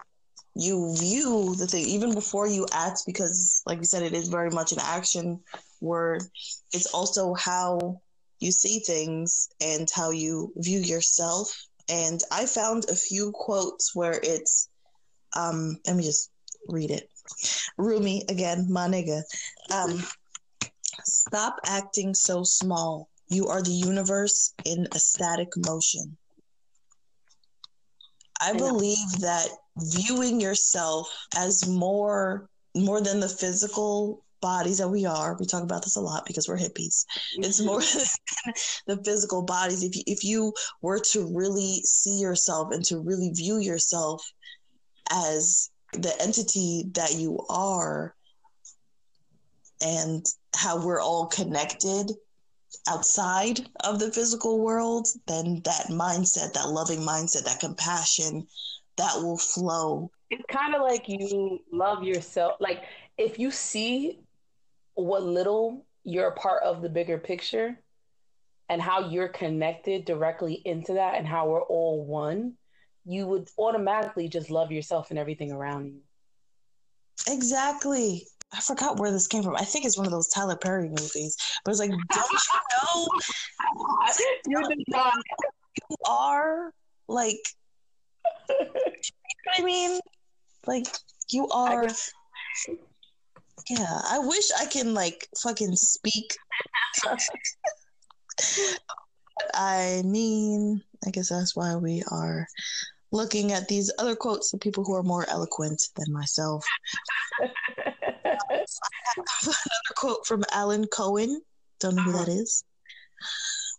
you 0.55 0.95
view 0.97 1.55
the 1.57 1.67
thing 1.67 1.85
even 1.85 2.15
before 2.15 2.49
you 2.49 2.67
act 2.73 3.03
because 3.05 3.63
like 3.67 3.79
you 3.79 3.85
said 3.85 4.03
it 4.03 4.15
is 4.15 4.29
very 4.29 4.51
much 4.51 4.73
an 4.73 4.79
action 4.81 5.41
word. 5.81 6.23
It's 6.73 6.87
also 6.87 7.35
how 7.35 8.01
you 8.39 8.53
see 8.53 8.81
things 8.81 9.49
and 9.61 9.89
how 9.95 10.11
you 10.11 10.53
view 10.57 10.81
yourself. 10.81 11.49
And 11.89 12.21
I 12.31 12.47
found 12.47 12.87
a 12.89 12.97
few 12.97 13.33
quotes 13.33 13.95
where 13.95 14.21
it's 14.23 14.69
um 15.37 15.79
let 15.87 15.97
me 15.97 16.03
just 16.03 16.31
read 16.69 16.91
it. 16.91 17.09
Rumi 17.79 18.25
again, 18.29 18.67
my 18.71 18.89
nigga. 18.89 19.23
Um 19.73 20.05
stop 21.05 21.57
acting 21.65 22.15
so 22.15 22.43
small. 22.43 23.09
You 23.29 23.49
are 23.49 23.63
the 23.63 23.71
universe 23.71 24.55
in 24.65 24.87
a 24.93 24.99
static 24.99 25.49
motion. 25.57 26.17
I 28.41 28.53
believe 28.53 29.21
that 29.21 29.49
viewing 29.79 30.41
yourself 30.41 31.09
as 31.37 31.67
more 31.67 32.49
more 32.75 33.01
than 33.01 33.21
the 33.21 33.29
physical 33.29 34.26
bodies 34.41 34.79
that 34.79 34.89
we 34.89 35.07
are. 35.07 35.37
We 35.39 35.47
talk 35.47 35.63
about 35.63 35.83
this 35.83 35.97
a 35.97 36.01
lot 36.01 36.25
because 36.27 36.49
we're 36.49 36.59
hippies. 36.59 37.05
It's 37.37 37.61
more 37.61 37.81
than 37.81 38.03
the 38.87 39.03
physical 39.05 39.43
bodies. 39.43 39.83
If 39.83 39.97
you, 39.97 40.03
if 40.07 40.25
you 40.25 40.53
were 40.83 41.01
to 41.13 41.27
really 41.35 41.81
see 41.85 42.19
yourself 42.19 42.73
and 42.73 42.85
to 42.87 43.01
really 43.01 43.31
view 43.31 43.59
yourself 43.59 44.25
as 45.11 45.71
the 45.93 46.15
entity 46.21 46.85
that 46.93 47.15
you 47.15 47.39
are 47.49 48.15
and 49.83 50.25
how 50.55 50.85
we're 50.85 51.01
all 51.01 51.27
connected 51.27 52.11
outside 52.89 53.61
of 53.85 53.99
the 53.99 54.13
physical 54.13 54.61
world, 54.61 55.09
then 55.27 55.61
that 55.65 55.87
mindset, 55.89 56.53
that 56.55 56.69
loving 56.69 57.01
mindset, 57.01 57.45
that 57.45 57.61
compassion, 57.61 58.47
that 58.97 59.15
will 59.17 59.39
flow. 59.39 60.11
It's 60.31 60.45
kind 60.51 60.75
of 60.75 60.83
like 60.83 61.09
you 61.09 61.61
love 61.73 62.03
yourself. 62.03 62.57
Like 62.61 62.83
if 63.19 63.39
you 63.39 63.51
see 63.51 64.21
what 64.97 65.23
little 65.23 65.87
you're 66.05 66.29
a 66.29 66.35
part 66.35 66.63
of 66.63 66.83
the 66.83 66.89
bigger 66.89 67.19
picture 67.19 67.79
and 68.69 68.83
how 68.83 69.09
you're 69.09 69.29
connected 69.29 70.05
directly 70.05 70.55
into 70.65 70.95
that 70.95 71.15
and 71.15 71.27
how 71.27 71.49
we're 71.49 71.63
all 71.63 72.05
one, 72.05 72.55
you 73.05 73.27
would 73.27 73.49
automatically 73.59 74.29
just 74.29 74.51
love 74.51 74.73
yourself 74.73 75.11
and 75.11 75.19
everything 75.19 75.53
around 75.53 75.87
you. 75.87 76.01
Exactly. 77.29 78.27
I 78.53 78.61
forgot 78.61 78.99
where 78.99 79.13
this 79.13 79.27
came 79.27 79.43
from. 79.43 79.57
I 79.57 79.65
think 79.65 79.85
it's 79.85 79.97
one 79.97 80.07
of 80.07 80.13
those 80.13 80.29
Tyler 80.29 80.57
Perry 80.57 80.89
movies. 80.89 81.37
But 81.65 81.71
it's 81.73 81.81
like, 81.81 81.91
don't 82.13 82.31
you 82.31 82.39
know 82.73 83.07
you, 84.49 84.81
you 85.91 85.97
are 86.09 86.73
like 87.09 87.39
you 88.49 88.57
know 88.59 88.71
what 88.73 89.61
I 89.61 89.65
mean? 89.65 90.01
Like 90.67 90.87
you 91.31 91.49
are 91.49 91.89
Yeah, 93.69 94.01
I 94.09 94.19
wish 94.21 94.51
I 94.59 94.67
can 94.67 94.95
like 94.95 95.29
fucking 95.43 95.75
speak. 95.77 96.37
I 99.55 100.03
mean, 100.05 100.83
I 101.07 101.11
guess 101.11 101.29
that's 101.29 101.57
why 101.57 101.75
we 101.77 102.03
are 102.11 102.47
looking 103.13 103.53
at 103.53 103.69
these 103.69 103.93
other 103.99 104.15
quotes 104.15 104.53
of 104.53 104.61
people 104.61 104.85
who 104.85 104.95
are 104.95 105.03
more 105.03 105.29
eloquent 105.29 105.83
than 105.97 106.13
myself. 106.13 106.65
Another 107.41 108.65
quote 109.97 110.27
from 110.27 110.45
Alan 110.53 110.87
Cohen. 110.87 111.41
Don't 111.81 111.97
know 111.97 112.03
who 112.03 112.13
that 112.13 112.29
is. 112.29 112.65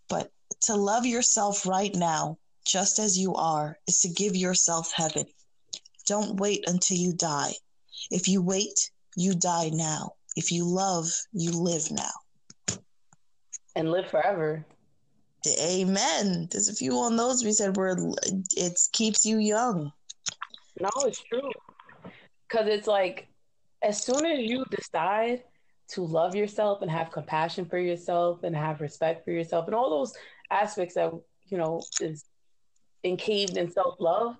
But 0.09 0.31
to 0.63 0.75
love 0.75 1.05
yourself 1.05 1.65
right 1.65 1.93
now, 1.95 2.37
just 2.65 2.99
as 2.99 3.17
you 3.17 3.35
are, 3.35 3.77
is 3.87 4.01
to 4.01 4.09
give 4.09 4.35
yourself 4.35 4.91
heaven. 4.93 5.25
Don't 6.05 6.39
wait 6.39 6.63
until 6.67 6.97
you 6.97 7.13
die. 7.13 7.53
If 8.11 8.27
you 8.27 8.41
wait, 8.41 8.91
you 9.17 9.33
die 9.33 9.71
now. 9.73 10.11
If 10.35 10.51
you 10.51 10.63
love, 10.63 11.09
you 11.33 11.51
live 11.51 11.91
now. 11.91 12.77
And 13.75 13.91
live 13.91 14.09
forever. 14.09 14.63
Amen. 15.59 16.47
There's 16.51 16.69
a 16.69 16.75
few 16.75 16.99
on 16.99 17.17
those 17.17 17.43
we 17.43 17.51
said 17.51 17.75
where 17.75 17.97
it 18.55 18.79
keeps 18.93 19.25
you 19.25 19.39
young. 19.39 19.91
No, 20.79 20.89
it's 20.97 21.23
true. 21.23 21.49
Because 22.47 22.67
it's 22.67 22.87
like, 22.87 23.27
as 23.81 24.03
soon 24.03 24.23
as 24.25 24.39
you 24.39 24.63
decide 24.69 25.43
to 25.89 26.03
love 26.03 26.35
yourself 26.35 26.83
and 26.83 26.91
have 26.91 27.11
compassion 27.11 27.65
for 27.65 27.79
yourself 27.79 28.43
and 28.43 28.55
have 28.55 28.81
respect 28.81 29.25
for 29.25 29.31
yourself 29.31 29.65
and 29.65 29.75
all 29.75 29.89
those 29.89 30.13
aspects 30.51 30.93
that, 30.95 31.11
you 31.47 31.57
know, 31.57 31.81
is 32.01 32.25
encaved 33.03 33.57
in 33.57 33.71
self 33.71 33.95
love, 33.99 34.35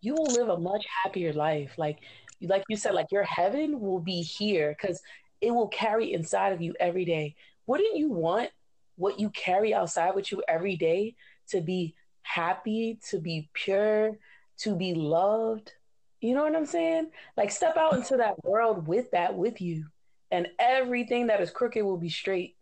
you 0.00 0.14
will 0.14 0.32
live 0.32 0.48
a 0.48 0.58
much 0.58 0.86
happier 1.02 1.34
life. 1.34 1.72
Like, 1.76 1.98
like 2.42 2.64
you 2.68 2.76
said, 2.76 2.94
like 2.94 3.12
your 3.12 3.22
heaven 3.22 3.80
will 3.80 4.00
be 4.00 4.22
here 4.22 4.76
because 4.78 5.00
it 5.40 5.50
will 5.50 5.68
carry 5.68 6.12
inside 6.12 6.52
of 6.52 6.60
you 6.60 6.74
every 6.80 7.04
day. 7.04 7.34
Wouldn't 7.66 7.96
you 7.96 8.10
want 8.10 8.50
what 8.96 9.20
you 9.20 9.30
carry 9.30 9.74
outside 9.74 10.14
with 10.14 10.32
you 10.32 10.42
every 10.48 10.76
day 10.76 11.14
to 11.48 11.60
be 11.60 11.94
happy, 12.22 12.98
to 13.10 13.20
be 13.20 13.48
pure, 13.52 14.16
to 14.58 14.74
be 14.74 14.94
loved. 14.94 15.72
You 16.20 16.34
know 16.34 16.42
what 16.42 16.56
I'm 16.56 16.66
saying? 16.66 17.10
Like 17.36 17.50
step 17.50 17.76
out 17.76 17.94
into 17.94 18.16
that 18.16 18.42
world 18.44 18.86
with 18.86 19.10
that 19.12 19.34
with 19.36 19.60
you, 19.60 19.86
and 20.30 20.48
everything 20.58 21.28
that 21.28 21.40
is 21.40 21.50
crooked 21.50 21.84
will 21.84 21.98
be 21.98 22.08
straight. 22.08 22.56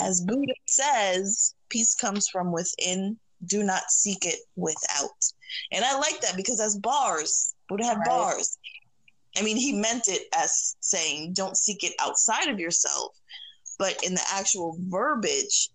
As 0.00 0.20
Buddha 0.20 0.52
says, 0.66 1.54
peace 1.68 1.94
comes 1.94 2.28
from 2.28 2.52
within. 2.52 3.18
Do 3.46 3.62
not 3.62 3.90
seek 3.90 4.26
it 4.26 4.40
without. 4.56 5.10
And 5.72 5.84
I 5.84 5.96
like 5.96 6.20
that 6.20 6.36
because 6.36 6.60
as 6.60 6.76
bars, 6.76 7.54
Buddha 7.70 7.84
had 7.84 7.96
right. 7.98 8.06
bars. 8.06 8.58
I 9.38 9.42
mean, 9.42 9.56
he 9.56 9.72
meant 9.72 10.08
it 10.08 10.22
as 10.36 10.76
saying, 10.80 11.32
don't 11.32 11.56
seek 11.56 11.84
it 11.84 11.94
outside 12.00 12.48
of 12.48 12.60
yourself 12.60 13.14
but 13.80 14.04
in 14.04 14.12
the 14.12 14.22
actual 14.34 14.76
verbiage, 14.78 15.70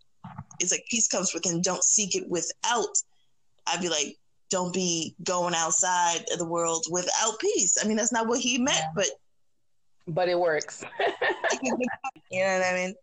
it's 0.59 0.71
like 0.71 0.85
peace 0.91 1.07
comes 1.07 1.33
within, 1.33 1.59
don't 1.59 1.83
seek 1.83 2.15
it 2.15 2.29
without. 2.29 2.95
I'd 3.65 3.81
be 3.81 3.89
like, 3.89 4.15
don't 4.51 4.71
be 4.71 5.15
going 5.23 5.55
outside 5.55 6.23
of 6.31 6.37
the 6.37 6.45
world 6.45 6.85
without 6.91 7.39
peace. 7.39 7.79
I 7.83 7.87
mean, 7.87 7.97
that's 7.97 8.11
not 8.11 8.27
what 8.27 8.39
he 8.39 8.59
meant, 8.59 8.77
yeah. 8.77 8.91
but 8.95 9.07
but 10.07 10.29
it 10.29 10.39
works. 10.39 10.85
you 11.63 11.71
know 11.71 12.59
what 12.59 12.63
I 12.63 12.73
mean? 12.75 12.93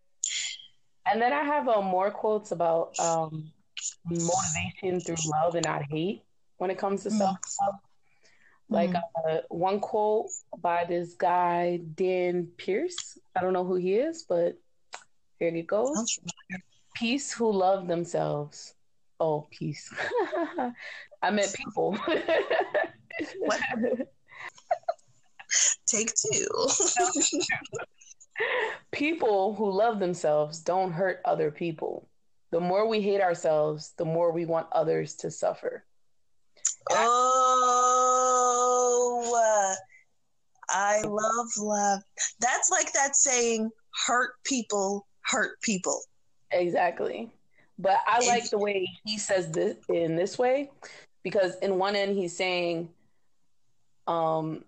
And 1.10 1.20
then 1.20 1.32
I 1.32 1.42
have 1.42 1.68
uh, 1.68 1.82
more 1.82 2.12
quotes 2.12 2.52
about 2.52 2.96
um, 3.00 3.50
motivation 4.08 5.00
through 5.00 5.16
love 5.26 5.56
and 5.56 5.64
not 5.66 5.82
hate 5.90 6.22
when 6.58 6.70
it 6.70 6.78
comes 6.78 7.02
to 7.02 7.08
mm-hmm. 7.08 7.18
self 7.18 7.38
love. 7.60 7.74
Like 8.72 8.90
mm-hmm. 8.90 9.36
uh, 9.36 9.40
one 9.48 9.80
quote 9.80 10.30
by 10.58 10.84
this 10.84 11.14
guy, 11.14 11.80
Dan 11.94 12.48
Pearce. 12.56 13.18
I 13.36 13.42
don't 13.42 13.52
know 13.52 13.64
who 13.64 13.74
he 13.76 13.94
is, 13.94 14.24
but 14.26 14.56
here 15.38 15.54
you 15.54 15.62
goes. 15.62 16.18
Peace 16.94 17.32
who 17.32 17.52
love 17.52 17.86
themselves. 17.86 18.74
Oh, 19.20 19.46
peace. 19.50 19.92
I 21.22 21.30
meant 21.30 21.52
people. 21.54 21.98
Take 25.86 26.12
two. 26.14 26.48
people 28.90 29.54
who 29.54 29.70
love 29.70 29.98
themselves 30.00 30.60
don't 30.60 30.92
hurt 30.92 31.20
other 31.24 31.50
people. 31.50 32.08
The 32.50 32.60
more 32.60 32.88
we 32.88 33.02
hate 33.02 33.20
ourselves, 33.20 33.92
the 33.98 34.04
more 34.04 34.32
we 34.32 34.46
want 34.46 34.68
others 34.72 35.14
to 35.16 35.30
suffer. 35.30 35.84
Oh, 36.90 38.21
I 40.72 41.02
love 41.02 41.46
love. 41.58 42.00
That's 42.40 42.70
like 42.70 42.92
that 42.92 43.14
saying, 43.14 43.70
hurt 44.06 44.32
people 44.44 45.06
hurt 45.22 45.60
people. 45.60 46.00
Exactly. 46.50 47.30
But 47.78 47.98
I 48.06 48.26
like 48.26 48.50
the 48.50 48.58
way 48.58 48.86
he 49.04 49.18
says 49.18 49.50
this 49.50 49.76
in 49.88 50.16
this 50.16 50.38
way 50.38 50.70
because 51.22 51.56
in 51.62 51.78
one 51.78 51.96
end 51.96 52.16
he's 52.16 52.36
saying 52.36 52.88
um 54.06 54.64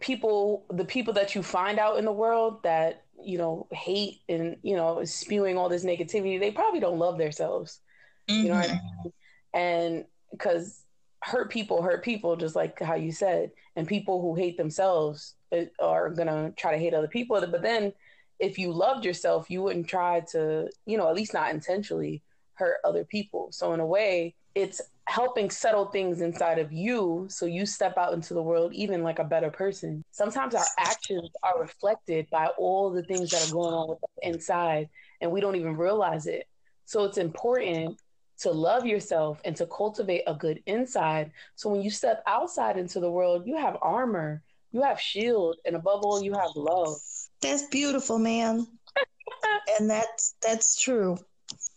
people 0.00 0.64
the 0.70 0.84
people 0.84 1.14
that 1.14 1.34
you 1.34 1.42
find 1.42 1.78
out 1.78 1.98
in 1.98 2.04
the 2.04 2.12
world 2.12 2.62
that 2.64 3.04
you 3.22 3.38
know 3.38 3.66
hate 3.72 4.20
and 4.28 4.56
you 4.62 4.76
know 4.76 5.04
spewing 5.04 5.56
all 5.56 5.68
this 5.68 5.84
negativity 5.84 6.38
they 6.38 6.50
probably 6.50 6.80
don't 6.80 6.98
love 6.98 7.16
themselves 7.16 7.80
mm-hmm. 8.28 8.42
you 8.42 8.48
know 8.48 8.58
I 8.58 8.66
mm-hmm. 8.66 9.04
mean? 9.04 9.12
and 9.54 10.04
because 10.30 10.82
hurt 11.26 11.50
people 11.50 11.82
hurt 11.82 12.04
people 12.04 12.36
just 12.36 12.54
like 12.54 12.80
how 12.80 12.94
you 12.94 13.10
said 13.10 13.50
and 13.74 13.88
people 13.88 14.20
who 14.22 14.34
hate 14.34 14.56
themselves 14.56 15.34
uh, 15.52 15.64
are 15.80 16.10
gonna 16.10 16.52
try 16.56 16.70
to 16.72 16.78
hate 16.78 16.94
other 16.94 17.08
people 17.08 17.40
but 17.50 17.62
then 17.62 17.92
if 18.38 18.58
you 18.58 18.72
loved 18.72 19.04
yourself, 19.04 19.50
you 19.50 19.62
wouldn't 19.62 19.88
try 19.88 20.20
to, 20.32 20.68
you 20.84 20.98
know, 20.98 21.08
at 21.08 21.14
least 21.14 21.34
not 21.34 21.50
intentionally 21.50 22.22
hurt 22.54 22.78
other 22.84 23.04
people. 23.04 23.48
So 23.52 23.72
in 23.72 23.80
a 23.80 23.86
way, 23.86 24.34
it's 24.54 24.80
helping 25.04 25.50
settle 25.50 25.86
things 25.86 26.20
inside 26.20 26.58
of 26.58 26.72
you 26.72 27.26
so 27.28 27.46
you 27.46 27.64
step 27.64 27.96
out 27.96 28.12
into 28.12 28.34
the 28.34 28.42
world 28.42 28.72
even 28.74 29.02
like 29.02 29.18
a 29.18 29.24
better 29.24 29.50
person. 29.50 30.02
Sometimes 30.10 30.54
our 30.54 30.64
actions 30.78 31.30
are 31.42 31.60
reflected 31.60 32.26
by 32.30 32.46
all 32.58 32.90
the 32.90 33.04
things 33.04 33.30
that 33.30 33.48
are 33.48 33.52
going 33.52 33.74
on 33.74 33.88
with 33.88 34.02
us 34.02 34.10
inside 34.22 34.88
and 35.20 35.30
we 35.30 35.40
don't 35.40 35.56
even 35.56 35.76
realize 35.76 36.26
it. 36.26 36.48
So 36.86 37.04
it's 37.04 37.18
important 37.18 38.00
to 38.38 38.50
love 38.50 38.86
yourself 38.86 39.40
and 39.44 39.56
to 39.56 39.66
cultivate 39.66 40.22
a 40.26 40.34
good 40.34 40.62
inside. 40.66 41.32
So 41.54 41.70
when 41.70 41.82
you 41.82 41.90
step 41.90 42.22
outside 42.26 42.76
into 42.76 43.00
the 43.00 43.10
world, 43.10 43.46
you 43.46 43.56
have 43.56 43.78
armor, 43.80 44.42
you 44.72 44.82
have 44.82 45.00
shield, 45.00 45.56
and 45.64 45.76
above 45.76 46.02
all, 46.02 46.22
you 46.22 46.32
have 46.34 46.50
love. 46.54 46.96
That's 47.40 47.66
beautiful, 47.68 48.18
man. 48.18 48.66
and 49.78 49.88
that's 49.88 50.34
that's 50.42 50.80
true. 50.80 51.18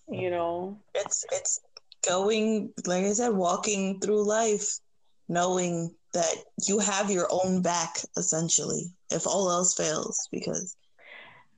You 0.09 0.31
know, 0.31 0.77
it's 0.95 1.25
it's 1.31 1.59
going 2.07 2.73
like 2.85 3.05
I 3.05 3.13
said, 3.13 3.33
walking 3.33 3.99
through 3.99 4.27
life, 4.27 4.79
knowing 5.27 5.93
that 6.13 6.35
you 6.67 6.79
have 6.79 7.11
your 7.11 7.27
own 7.29 7.61
back 7.61 7.97
essentially, 8.17 8.91
if 9.11 9.27
all 9.27 9.51
else 9.51 9.75
fails, 9.75 10.27
because 10.31 10.75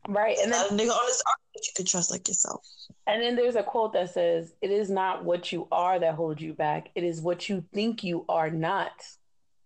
right, 0.07 0.37
and 0.41 0.51
then 0.51 0.65
nigga 0.69 0.91
on 0.91 1.05
this 1.05 1.23
earth 1.27 1.61
you 1.63 1.71
can 1.75 1.85
trust 1.85 2.11
like 2.11 2.27
yourself. 2.27 2.65
And 3.07 3.21
then 3.21 3.35
there's 3.35 3.55
a 3.55 3.63
quote 3.63 3.93
that 3.93 4.11
says, 4.13 4.53
"It 4.61 4.71
is 4.71 4.89
not 4.89 5.23
what 5.23 5.51
you 5.51 5.67
are 5.71 5.99
that 5.99 6.15
holds 6.15 6.41
you 6.41 6.53
back; 6.53 6.89
it 6.95 7.03
is 7.03 7.21
what 7.21 7.49
you 7.49 7.63
think 7.73 8.03
you 8.03 8.25
are 8.29 8.49
not." 8.49 8.91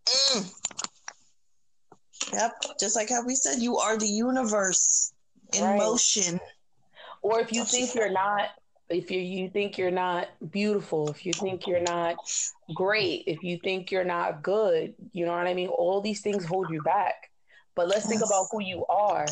Mm. 0.07 0.53
Yep. 2.33 2.51
Just 2.79 2.95
like 2.95 3.09
how 3.09 3.25
we 3.25 3.35
said, 3.35 3.59
you 3.59 3.77
are 3.77 3.97
the 3.97 4.07
universe 4.07 5.13
in 5.53 5.63
right. 5.63 5.77
motion. 5.77 6.39
Or 7.21 7.39
if 7.39 7.51
you 7.51 7.65
think 7.65 7.95
you're 7.95 8.11
not, 8.11 8.49
if 8.89 9.09
you, 9.09 9.19
you 9.19 9.49
think 9.49 9.77
you're 9.77 9.91
not 9.91 10.27
beautiful, 10.51 11.09
if 11.09 11.25
you 11.25 11.33
think 11.33 11.65
you're 11.65 11.81
not 11.81 12.17
great, 12.75 13.23
if 13.27 13.43
you 13.43 13.57
think 13.63 13.91
you're 13.91 14.03
not 14.03 14.43
good, 14.43 14.93
you 15.11 15.25
know 15.25 15.31
what 15.31 15.47
I 15.47 15.53
mean? 15.53 15.69
All 15.69 16.01
these 16.01 16.21
things 16.21 16.45
hold 16.45 16.69
you 16.69 16.81
back. 16.83 17.31
But 17.75 17.87
let's 17.87 18.05
think 18.05 18.21
about 18.21 18.47
who 18.51 18.61
you 18.61 18.85
are 18.85 19.25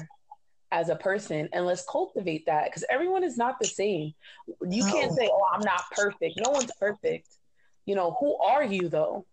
as 0.74 0.90
a 0.90 0.96
person 0.96 1.48
and 1.54 1.66
let's 1.68 1.86
cultivate 1.86 2.48
that 2.48 2.66
because 2.66 2.84
everyone 2.90 3.24
is 3.24 3.38
not 3.38 3.60
the 3.62 3.68
same. 3.68 4.14
You 4.68 4.84
can't 4.86 5.14
say, 5.14 5.30
"Oh, 5.32 5.46
I'm 5.54 5.62
not 5.62 5.84
perfect." 5.92 6.40
No 6.44 6.50
one's 6.50 6.72
perfect. 6.80 7.28
You 7.86 7.96
know, 7.96 8.18
who 8.20 8.36
are 8.38 8.64
you 8.64 8.90
though? 8.90 9.26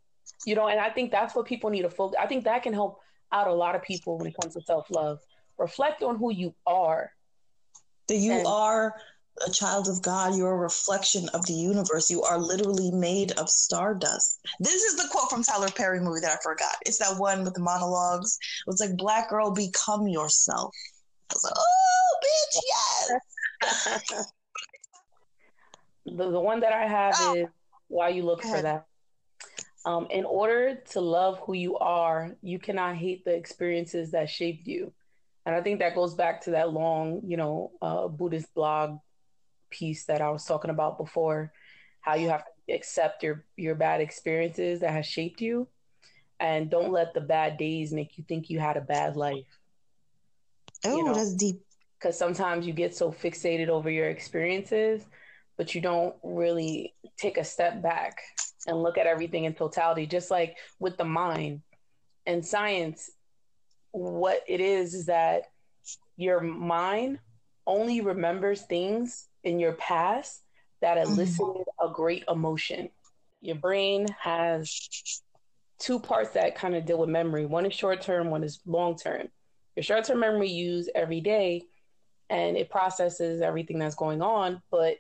You 0.45 0.55
know, 0.55 0.69
and 0.69 0.79
I 0.79 0.91
think 0.91 1.11
that's 1.11 1.35
what 1.35 1.47
people 1.47 1.71
need 1.71 1.83
to 1.83 1.91
focus. 1.91 2.17
I 2.21 2.27
think 2.27 2.45
that 2.45 2.63
can 2.63 2.75
help 2.75 3.01
out 3.33 3.47
a 3.49 3.53
lot 3.55 3.75
of 3.75 3.83
people 3.83 4.19
when 4.19 4.27
it 4.27 4.35
comes 4.41 4.55
to 4.55 4.61
self 4.61 4.91
love. 4.91 5.19
Reflect 5.59 6.03
on 6.03 6.17
who 6.17 6.31
you 6.31 6.55
are. 6.67 7.13
that 8.09 8.17
you 8.17 8.33
And- 8.33 8.47
are 8.47 9.01
a 9.47 9.51
child 9.51 9.89
of 9.89 10.03
God. 10.03 10.35
You're 10.35 10.53
a 10.53 10.57
reflection 10.59 11.29
of 11.29 11.47
the 11.47 11.53
universe. 11.53 12.11
You 12.11 12.23
are 12.23 12.39
literally 12.39 12.91
made 12.91 13.31
of 13.39 13.49
stardust. 13.49 14.41
This 14.59 14.83
is 14.83 14.97
the 14.97 15.07
quote 15.13 15.31
from 15.31 15.45
Tyler 15.45 15.71
Perry 15.71 16.01
movie 16.01 16.19
that 16.21 16.39
I 16.39 16.43
forgot. 16.43 16.75
It's 16.85 16.99
that 16.99 17.17
one 17.19 17.45
with 17.45 17.55
the 17.55 17.61
monologues. 17.61 18.37
It's 18.67 18.81
like, 18.81 18.97
Black 18.97 19.31
girl, 19.31 19.53
become 19.53 20.09
yourself. 20.09 20.75
I 21.31 21.35
was 21.35 21.45
like, 21.45 21.55
oh, 21.57 22.17
bitch, 22.25 22.61
yes. 23.63 24.25
The, 26.07 26.31
the 26.31 26.41
one 26.41 26.61
that 26.61 26.73
I 26.73 26.87
have 26.87 27.15
Oh. 27.21 27.35
is 27.35 27.49
why 27.89 28.09
you 28.09 28.23
look 28.23 28.43
for 28.43 28.63
that. 28.63 28.87
Um, 29.85 30.09
in 30.11 30.25
order 30.25 30.77
to 30.91 31.01
love 31.01 31.39
who 31.41 31.53
you 31.55 31.77
are, 31.79 32.35
you 32.43 32.59
cannot 32.59 32.97
hate 32.97 33.25
the 33.25 33.35
experiences 33.35 34.11
that 34.11 34.29
shaped 34.29 34.67
you. 34.67 34.93
And 35.47 35.55
I 35.55 35.61
think 35.63 35.79
that 35.79 35.95
goes 35.95 36.15
back 36.15 36.41
to 36.43 36.51
that 36.53 36.73
long, 36.73 37.23
you 37.25 37.37
know, 37.37 37.73
uh, 37.81 38.09
Buddhist 38.09 38.53
blog 38.55 38.99
piece 39.71 40.05
that 40.07 40.21
I 40.21 40.31
was 40.31 40.45
talking 40.45 40.71
about 40.71 40.99
before, 40.99 41.53
how 42.01 42.15
you 42.15 42.29
have 42.29 42.45
to 42.45 42.73
accept 42.75 43.23
your 43.23 43.45
your 43.57 43.75
bad 43.75 44.01
experiences 44.01 44.81
that 44.81 44.93
has 44.93 45.07
shaped 45.07 45.41
you, 45.41 45.69
and 46.41 46.71
don't 46.71 46.93
let 46.93 47.15
the 47.15 47.21
bad 47.21 47.57
days 47.57 47.93
make 47.93 48.19
you 48.19 48.25
think 48.29 48.51
you 48.51 48.59
had 48.59 48.77
a 48.77 48.83
bad 48.83 49.17
life. 49.17 49.60
Oh, 50.85 50.97
You 50.97 51.05
know. 51.05 51.15
that's 51.15 51.35
deep. 51.35 51.61
because 51.99 52.19
sometimes 52.19 52.67
you 52.67 52.73
get 52.73 52.95
so 52.95 53.11
fixated 53.11 53.69
over 53.69 53.91
your 53.91 54.09
experiences, 54.09 55.05
but 55.57 55.75
you 55.75 55.81
don't 55.81 56.15
really 56.23 56.95
take 57.19 57.37
a 57.37 57.45
step 57.45 57.83
back 57.83 58.19
and 58.67 58.83
look 58.83 58.99
at 58.99 59.07
everything 59.07 59.45
in 59.45 59.55
totality. 59.55 60.07
Just 60.07 60.31
like 60.31 60.57
with 60.79 60.97
the 60.97 61.05
mind 61.05 61.63
and 62.27 62.45
science, 62.45 63.11
what 63.93 64.43
it 64.47 64.61
is 64.61 64.95
is 64.95 65.07
that 65.07 65.45
your 66.17 66.41
mind 66.41 67.19
only 67.67 68.01
remembers 68.01 68.63
things 68.63 69.29
in 69.45 69.59
your 69.59 69.73
past 69.73 70.43
that 70.81 70.99
elicited 70.99 71.39
mm-hmm. 71.39 71.89
a 71.89 71.93
great 71.93 72.25
emotion. 72.29 72.91
Your 73.41 73.57
brain 73.57 74.07
has 74.19 75.23
two 75.79 75.99
parts 75.99 76.31
that 76.31 76.55
kind 76.55 76.75
of 76.75 76.85
deal 76.85 76.99
with 76.99 77.09
memory. 77.09 77.47
One 77.47 77.67
is 77.67 77.75
short 77.75 78.03
term, 78.03 78.31
one 78.31 78.45
is 78.45 78.61
long 78.67 78.97
term. 78.97 79.29
Your 79.77 79.83
short 79.83 80.05
term 80.05 80.21
memory 80.21 80.51
use 80.51 80.89
every 80.95 81.21
day 81.21 81.63
and 82.29 82.57
it 82.57 82.71
processes 82.71 83.41
everything 83.41 83.79
that's 83.79 83.95
going 83.95 84.23
on, 84.23 84.63
but 84.71 84.97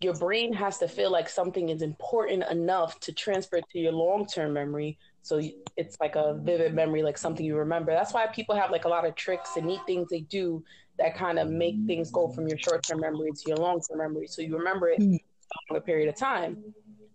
your 0.00 0.14
brain 0.14 0.52
has 0.52 0.78
to 0.78 0.86
feel 0.88 1.10
like 1.10 1.28
something 1.28 1.70
is 1.70 1.82
important 1.82 2.44
enough 2.50 3.00
to 3.00 3.12
transfer 3.12 3.60
to 3.60 3.78
your 3.78 3.92
long 3.92 4.26
term 4.26 4.52
memory. 4.52 4.96
So 5.22 5.40
it's 5.76 5.96
like 6.00 6.14
a 6.16 6.34
vivid 6.42 6.74
memory, 6.74 7.02
like 7.02 7.18
something 7.18 7.44
you 7.44 7.56
remember. 7.56 7.92
That's 7.92 8.14
why 8.14 8.26
people 8.28 8.54
have 8.54 8.70
like 8.70 8.84
a 8.84 8.88
lot 8.88 9.04
of 9.04 9.14
tricks 9.16 9.56
and 9.56 9.66
neat 9.66 9.80
things 9.86 10.08
they 10.08 10.20
do 10.20 10.62
that 10.98 11.16
kind 11.16 11.38
of 11.38 11.48
make 11.48 11.76
things 11.86 12.10
go 12.10 12.28
from 12.28 12.46
your 12.48 12.58
short 12.58 12.84
term 12.86 13.00
memory 13.00 13.32
to 13.32 13.48
your 13.48 13.58
long 13.58 13.80
term 13.80 13.98
memory. 13.98 14.26
So 14.28 14.40
you 14.42 14.56
remember 14.56 14.88
it 14.88 15.00
Mhm. 15.00 15.20
for 15.66 15.76
a 15.76 15.80
period 15.80 16.08
of 16.08 16.14
time. 16.16 16.56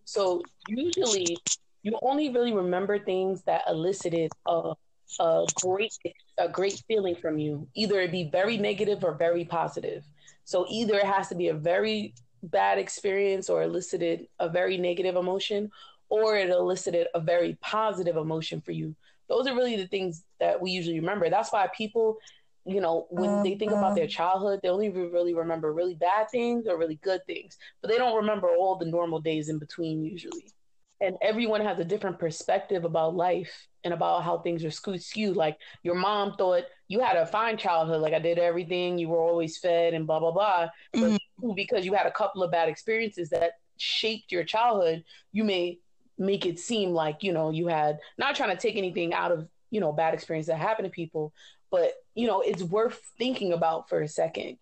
So 0.05 0.43
usually 0.67 1.41
you 1.84 1.98
only 2.01 2.29
really 2.29 2.53
remember 2.53 3.00
things 3.00 3.43
that 3.43 3.63
elicited 3.67 4.32
a, 4.46 4.74
a 5.20 5.46
great 5.55 5.93
a 6.37 6.49
great 6.49 6.81
feeling 6.87 7.15
from 7.15 7.37
you. 7.37 7.67
Either 7.75 7.99
it 8.01 8.11
be 8.11 8.29
very 8.29 8.57
negative 8.57 9.03
or 9.03 9.13
very 9.13 9.45
positive. 9.45 10.03
So 10.45 10.65
either 10.69 10.95
it 10.95 11.05
has 11.05 11.29
to 11.29 11.35
be 11.35 11.49
a 11.49 11.53
very 11.53 12.13
bad 12.41 12.77
experience 12.77 13.49
or 13.49 13.63
elicited 13.63 14.27
a 14.39 14.49
very 14.49 14.77
negative 14.77 15.15
emotion, 15.15 15.71
or 16.09 16.37
it 16.37 16.49
elicited 16.49 17.07
a 17.15 17.19
very 17.19 17.57
positive 17.61 18.17
emotion 18.17 18.61
for 18.61 18.71
you. 18.71 18.95
Those 19.29 19.47
are 19.47 19.55
really 19.55 19.77
the 19.77 19.87
things 19.87 20.23
that 20.39 20.61
we 20.61 20.71
usually 20.71 20.99
remember. 20.99 21.29
That's 21.29 21.51
why 21.51 21.67
people, 21.75 22.17
you 22.65 22.81
know, 22.81 23.07
when 23.09 23.41
they 23.43 23.55
think 23.55 23.72
about 23.72 23.96
their 23.96 24.03
uh-huh. 24.03 24.11
childhood, 24.11 24.59
they 24.61 24.69
only 24.69 24.89
really 24.89 25.33
remember 25.33 25.74
really 25.74 25.96
bad 25.96 26.29
things 26.29 26.67
or 26.67 26.77
really 26.77 27.00
good 27.01 27.25
things, 27.25 27.57
but 27.81 27.89
they 27.89 27.98
don't 27.98 28.17
remember 28.17 28.50
all 28.50 28.75
the 28.75 28.85
normal 28.85 29.22
days 29.22 29.50
in 29.50 29.59
between 29.59 30.03
usually. 30.03 30.53
And 31.00 31.17
everyone 31.22 31.61
has 31.61 31.79
a 31.79 31.85
different 31.85 32.19
perspective 32.19 32.85
about 32.85 33.15
life 33.15 33.67
and 33.83 33.93
about 33.93 34.24
how 34.24 34.37
things 34.39 34.63
are 34.63 34.72
skew- 34.72 34.98
skewed. 34.98 35.35
Like 35.35 35.57
your 35.83 35.96
mom 35.96 36.35
thought 36.35 36.63
you 36.87 37.00
had 37.00 37.17
a 37.17 37.25
fine 37.25 37.57
childhood, 37.57 38.01
like 38.01 38.13
I 38.13 38.19
did 38.19 38.39
everything, 38.39 38.98
you 38.98 39.09
were 39.09 39.19
always 39.19 39.57
fed 39.57 39.93
and 39.93 40.07
blah 40.07 40.19
blah 40.19 40.31
blah. 40.31 40.69
But 40.91 41.00
mm-hmm. 41.01 41.53
because 41.55 41.85
you 41.85 41.93
had 41.93 42.05
a 42.05 42.11
couple 42.11 42.43
of 42.43 42.51
bad 42.51 42.69
experiences 42.69 43.29
that 43.29 43.53
shaped 43.77 44.31
your 44.31 44.43
childhood, 44.43 45.03
you 45.31 45.43
may 45.43 45.79
make 46.17 46.46
it 46.46 46.59
seem 46.59 46.91
like 46.91 47.24
you 47.24 47.33
know 47.33 47.50
you 47.50 47.67
had 47.67 48.00
not 48.17 48.35
trying 48.35 48.55
to 48.55 48.61
take 48.61 48.75
anything 48.75 49.13
out 49.13 49.31
of 49.31 49.48
you 49.72 49.79
know 49.79 49.91
bad 49.91 50.13
experience 50.13 50.48
that 50.48 50.57
happened 50.57 50.85
to 50.85 50.91
people, 50.91 51.33
but 51.72 51.93
you 52.15 52.27
know 52.27 52.41
it's 52.41 52.63
worth 52.63 53.00
thinking 53.17 53.53
about 53.53 53.89
for 53.89 54.01
a 54.01 54.07
second 54.07 54.57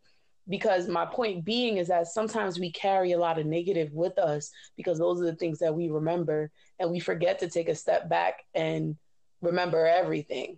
because 0.50 0.88
my 0.88 1.06
point 1.06 1.46
being 1.46 1.78
is 1.78 1.88
that 1.88 2.08
sometimes 2.08 2.60
we 2.60 2.72
carry 2.72 3.12
a 3.12 3.20
lot 3.20 3.40
of 3.40 3.46
negative 3.46 3.92
with 3.94 4.18
us 4.18 4.52
because 4.76 4.98
those 4.98 5.22
are 5.22 5.26
the 5.26 5.36
things 5.36 5.60
that 5.60 5.74
we 5.74 5.90
remember 5.90 6.52
and 6.80 6.90
we 6.92 7.00
forget 7.00 7.40
to 7.40 7.50
take 7.50 7.70
a 7.70 7.76
step 7.76 8.10
back 8.10 8.44
and 8.56 8.98
remember 9.42 9.86
everything 9.86 10.58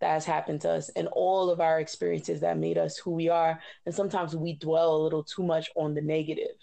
that 0.00 0.12
has 0.12 0.24
happened 0.24 0.62
to 0.62 0.70
us 0.70 0.88
and 0.90 1.08
all 1.08 1.50
of 1.50 1.60
our 1.60 1.78
experiences 1.78 2.40
that 2.40 2.58
made 2.58 2.78
us 2.78 2.96
who 2.96 3.10
we 3.10 3.28
are 3.28 3.60
and 3.84 3.94
sometimes 3.94 4.34
we 4.34 4.54
dwell 4.54 4.96
a 4.96 5.02
little 5.02 5.22
too 5.22 5.42
much 5.42 5.70
on 5.76 5.94
the 5.94 6.00
negative 6.00 6.56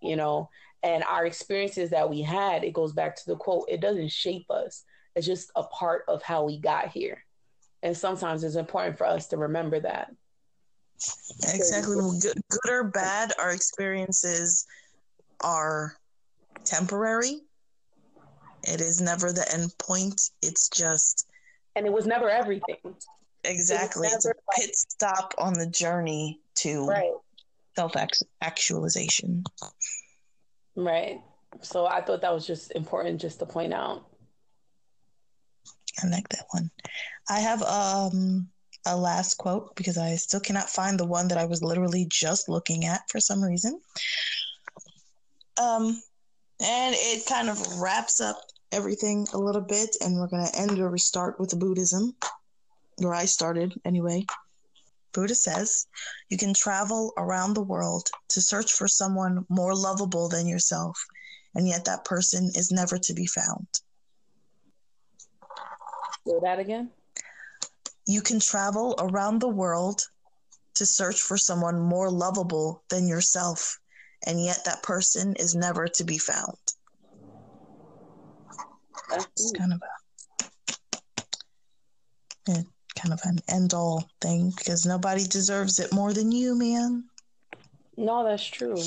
you 0.00 0.16
know 0.16 0.48
and 0.84 1.02
our 1.04 1.26
experiences 1.26 1.90
that 1.90 2.08
we 2.08 2.22
had 2.22 2.62
it 2.62 2.72
goes 2.72 2.92
back 2.92 3.16
to 3.16 3.26
the 3.26 3.36
quote 3.36 3.64
it 3.68 3.80
doesn't 3.80 4.10
shape 4.12 4.48
us 4.50 4.84
it's 5.16 5.26
just 5.26 5.50
a 5.56 5.64
part 5.64 6.04
of 6.06 6.22
how 6.22 6.44
we 6.44 6.58
got 6.58 6.88
here 6.88 7.24
and 7.82 7.96
sometimes 7.96 8.44
it's 8.44 8.54
important 8.54 8.96
for 8.96 9.06
us 9.06 9.26
to 9.26 9.36
remember 9.36 9.80
that 9.80 10.10
Exactly. 11.54 11.96
Good, 12.20 12.40
good 12.50 12.70
or 12.70 12.84
bad, 12.84 13.32
our 13.38 13.52
experiences 13.52 14.66
are 15.42 15.96
temporary. 16.64 17.42
It 18.64 18.80
is 18.80 19.00
never 19.00 19.32
the 19.32 19.50
end 19.52 19.72
point. 19.78 20.20
It's 20.42 20.68
just 20.68 21.26
and 21.76 21.86
it 21.86 21.92
was 21.92 22.06
never 22.06 22.28
everything 22.28 22.76
exactly 23.44 24.08
it's 24.08 24.24
a 24.24 24.28
like- 24.28 24.36
pit 24.56 24.74
stop 24.74 25.32
on 25.38 25.54
the 25.54 25.66
journey 25.66 26.40
to 26.56 26.86
right 26.86 27.12
self 27.76 27.94
actualization. 28.42 29.44
right 30.74 31.20
so 31.62 31.86
i 31.86 32.00
thought 32.02 32.20
that 32.20 32.34
was 32.34 32.44
just 32.46 32.72
important 32.72 33.20
just 33.20 33.38
to 33.38 33.46
point 33.46 33.72
out 33.72 34.04
I 36.00 36.06
like 36.06 36.28
that 36.28 36.46
one. 36.52 36.70
I 37.28 37.40
have 37.40 37.60
um 37.62 38.48
a 38.86 38.96
last 38.96 39.34
quote 39.34 39.74
because 39.74 39.98
I 39.98 40.14
still 40.14 40.38
cannot 40.38 40.70
find 40.70 40.96
the 40.98 41.04
one 41.04 41.26
that 41.28 41.38
I 41.38 41.44
was 41.44 41.60
literally 41.60 42.06
just 42.08 42.48
looking 42.48 42.84
at 42.84 43.00
for 43.10 43.18
some 43.18 43.42
reason. 43.42 43.80
Um 45.60 46.00
and 46.60 46.94
it 46.96 47.26
kind 47.26 47.48
of 47.48 47.80
wraps 47.80 48.20
up 48.20 48.40
everything 48.72 49.26
a 49.32 49.38
little 49.38 49.62
bit 49.62 49.96
and 50.00 50.16
we're 50.16 50.26
going 50.26 50.46
to 50.46 50.58
end 50.58 50.78
or 50.78 50.90
restart 50.90 51.38
with 51.38 51.50
the 51.50 51.56
Buddhism 51.56 52.14
where 52.98 53.14
I 53.14 53.24
started 53.24 53.80
anyway. 53.84 54.26
Buddha 55.12 55.34
says, 55.34 55.86
you 56.28 56.36
can 56.36 56.52
travel 56.52 57.12
around 57.16 57.54
the 57.54 57.62
world 57.62 58.08
to 58.28 58.40
search 58.40 58.72
for 58.72 58.86
someone 58.86 59.46
more 59.48 59.74
lovable 59.74 60.28
than 60.28 60.46
yourself 60.46 61.02
and 61.54 61.66
yet 61.66 61.84
that 61.86 62.04
person 62.04 62.50
is 62.54 62.70
never 62.70 62.98
to 62.98 63.14
be 63.14 63.26
found. 63.26 63.66
say 66.26 66.34
that 66.42 66.58
again 66.58 66.90
You 68.06 68.22
can 68.22 68.40
travel 68.40 68.94
around 68.98 69.40
the 69.40 69.48
world 69.48 70.06
to 70.74 70.86
search 70.86 71.20
for 71.20 71.36
someone 71.36 71.80
more 71.80 72.10
lovable 72.10 72.82
than 72.88 73.08
yourself, 73.08 73.80
and 74.26 74.42
yet 74.42 74.60
that 74.64 74.82
person 74.82 75.34
is 75.36 75.54
never 75.54 75.86
to 75.88 76.04
be 76.04 76.18
found. 76.18 76.56
That's 79.10 79.26
It's 79.36 79.52
kind 79.52 79.72
of 79.72 79.80
a 79.82 79.98
yeah, 82.48 82.62
kind 82.98 83.12
of 83.12 83.20
an 83.24 83.38
end 83.48 83.74
all 83.74 84.08
thing 84.20 84.52
because 84.56 84.86
nobody 84.86 85.24
deserves 85.24 85.78
it 85.78 85.92
more 85.92 86.12
than 86.12 86.32
you, 86.32 86.54
man. 86.54 87.04
No, 87.96 88.24
that's 88.24 88.44
true. 88.44 88.78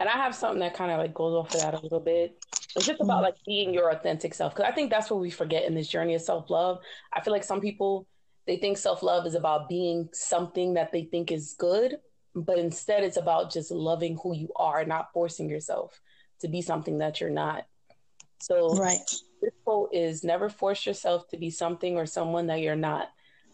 And 0.00 0.08
I 0.08 0.12
have 0.12 0.34
something 0.34 0.60
that 0.60 0.74
kind 0.74 0.90
of 0.90 0.98
like 0.98 1.14
goes 1.14 1.32
off 1.32 1.54
of 1.54 1.60
that 1.60 1.74
a 1.74 1.80
little 1.80 2.00
bit. 2.00 2.36
It's 2.74 2.86
just 2.86 3.00
about 3.00 3.20
mm. 3.20 3.26
like 3.26 3.36
being 3.46 3.72
your 3.72 3.90
authentic 3.90 4.34
self. 4.34 4.54
Because 4.54 4.68
I 4.68 4.74
think 4.74 4.90
that's 4.90 5.10
what 5.10 5.20
we 5.20 5.30
forget 5.30 5.64
in 5.64 5.74
this 5.74 5.88
journey 5.88 6.14
of 6.14 6.22
self 6.22 6.50
love. 6.50 6.80
I 7.12 7.20
feel 7.20 7.32
like 7.32 7.44
some 7.44 7.60
people, 7.60 8.06
they 8.46 8.56
think 8.56 8.78
self 8.78 9.02
love 9.02 9.26
is 9.26 9.34
about 9.34 9.68
being 9.68 10.08
something 10.12 10.74
that 10.74 10.92
they 10.92 11.04
think 11.04 11.30
is 11.30 11.54
good. 11.58 11.98
But 12.34 12.58
instead, 12.58 13.04
it's 13.04 13.16
about 13.16 13.52
just 13.52 13.70
loving 13.70 14.16
who 14.22 14.34
you 14.34 14.50
are, 14.56 14.84
not 14.84 15.12
forcing 15.12 15.48
yourself 15.48 16.00
to 16.40 16.48
be 16.48 16.62
something 16.62 16.98
that 16.98 17.20
you're 17.20 17.30
not. 17.30 17.66
So 18.40 18.68
Right. 18.70 19.00
this 19.40 19.52
quote 19.64 19.90
is 19.92 20.24
never 20.24 20.48
force 20.48 20.86
yourself 20.86 21.28
to 21.28 21.36
be 21.36 21.50
something 21.50 21.96
or 21.96 22.06
someone 22.06 22.46
that 22.46 22.60
you're 22.60 22.74
not. 22.76 23.08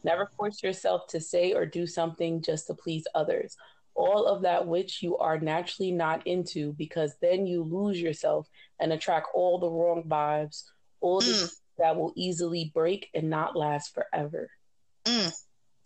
Never 0.04 0.26
force 0.36 0.62
yourself 0.62 1.08
to 1.08 1.20
say 1.20 1.52
or 1.52 1.66
do 1.66 1.86
something 1.86 2.40
just 2.40 2.68
to 2.68 2.74
please 2.74 3.06
others. 3.14 3.56
All 3.94 4.26
of 4.26 4.42
that 4.42 4.66
which 4.66 5.02
you 5.02 5.18
are 5.18 5.40
naturally 5.40 5.90
not 5.90 6.24
into, 6.26 6.72
because 6.74 7.16
then 7.20 7.46
you 7.46 7.64
lose 7.64 8.00
yourself 8.00 8.48
and 8.78 8.92
attract 8.92 9.26
all 9.34 9.58
the 9.58 9.68
wrong 9.68 10.04
vibes, 10.04 10.64
all 11.00 11.20
the 11.20 11.32
Mm. 11.32 11.56
that 11.78 11.96
will 11.96 12.12
easily 12.16 12.70
break 12.74 13.10
and 13.14 13.28
not 13.28 13.56
last 13.56 13.92
forever. 13.94 14.50
Mm. 15.04 15.32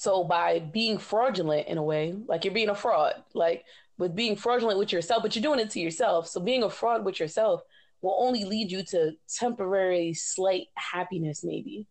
So 0.03 0.25
by 0.25 0.59
being 0.59 0.99
fraudulent 0.99 1.69
in 1.69 1.79
a 1.79 1.83
way, 1.83 2.13
like 2.27 2.45
you're 2.45 2.53
being 2.53 2.71
a 2.71 2.75
fraud, 2.75 3.23
like 3.35 3.65
with 3.99 4.17
being 4.17 4.35
fraudulent 4.35 4.81
with 4.81 4.91
yourself, 4.93 5.23
but 5.23 5.37
you're 5.37 5.45
doing 5.45 5.61
it 5.61 5.71
to 5.71 5.79
yourself. 5.79 6.27
So 6.27 6.41
being 6.41 6.65
a 6.65 6.69
fraud 6.71 7.05
with 7.05 7.21
yourself 7.21 7.63
will 8.01 8.17
only 8.19 8.45
lead 8.45 8.73
you 8.73 8.83
to 8.87 9.13
temporary 9.33 10.13
slight 10.13 10.67
happiness 10.75 11.45
maybe. 11.45 11.87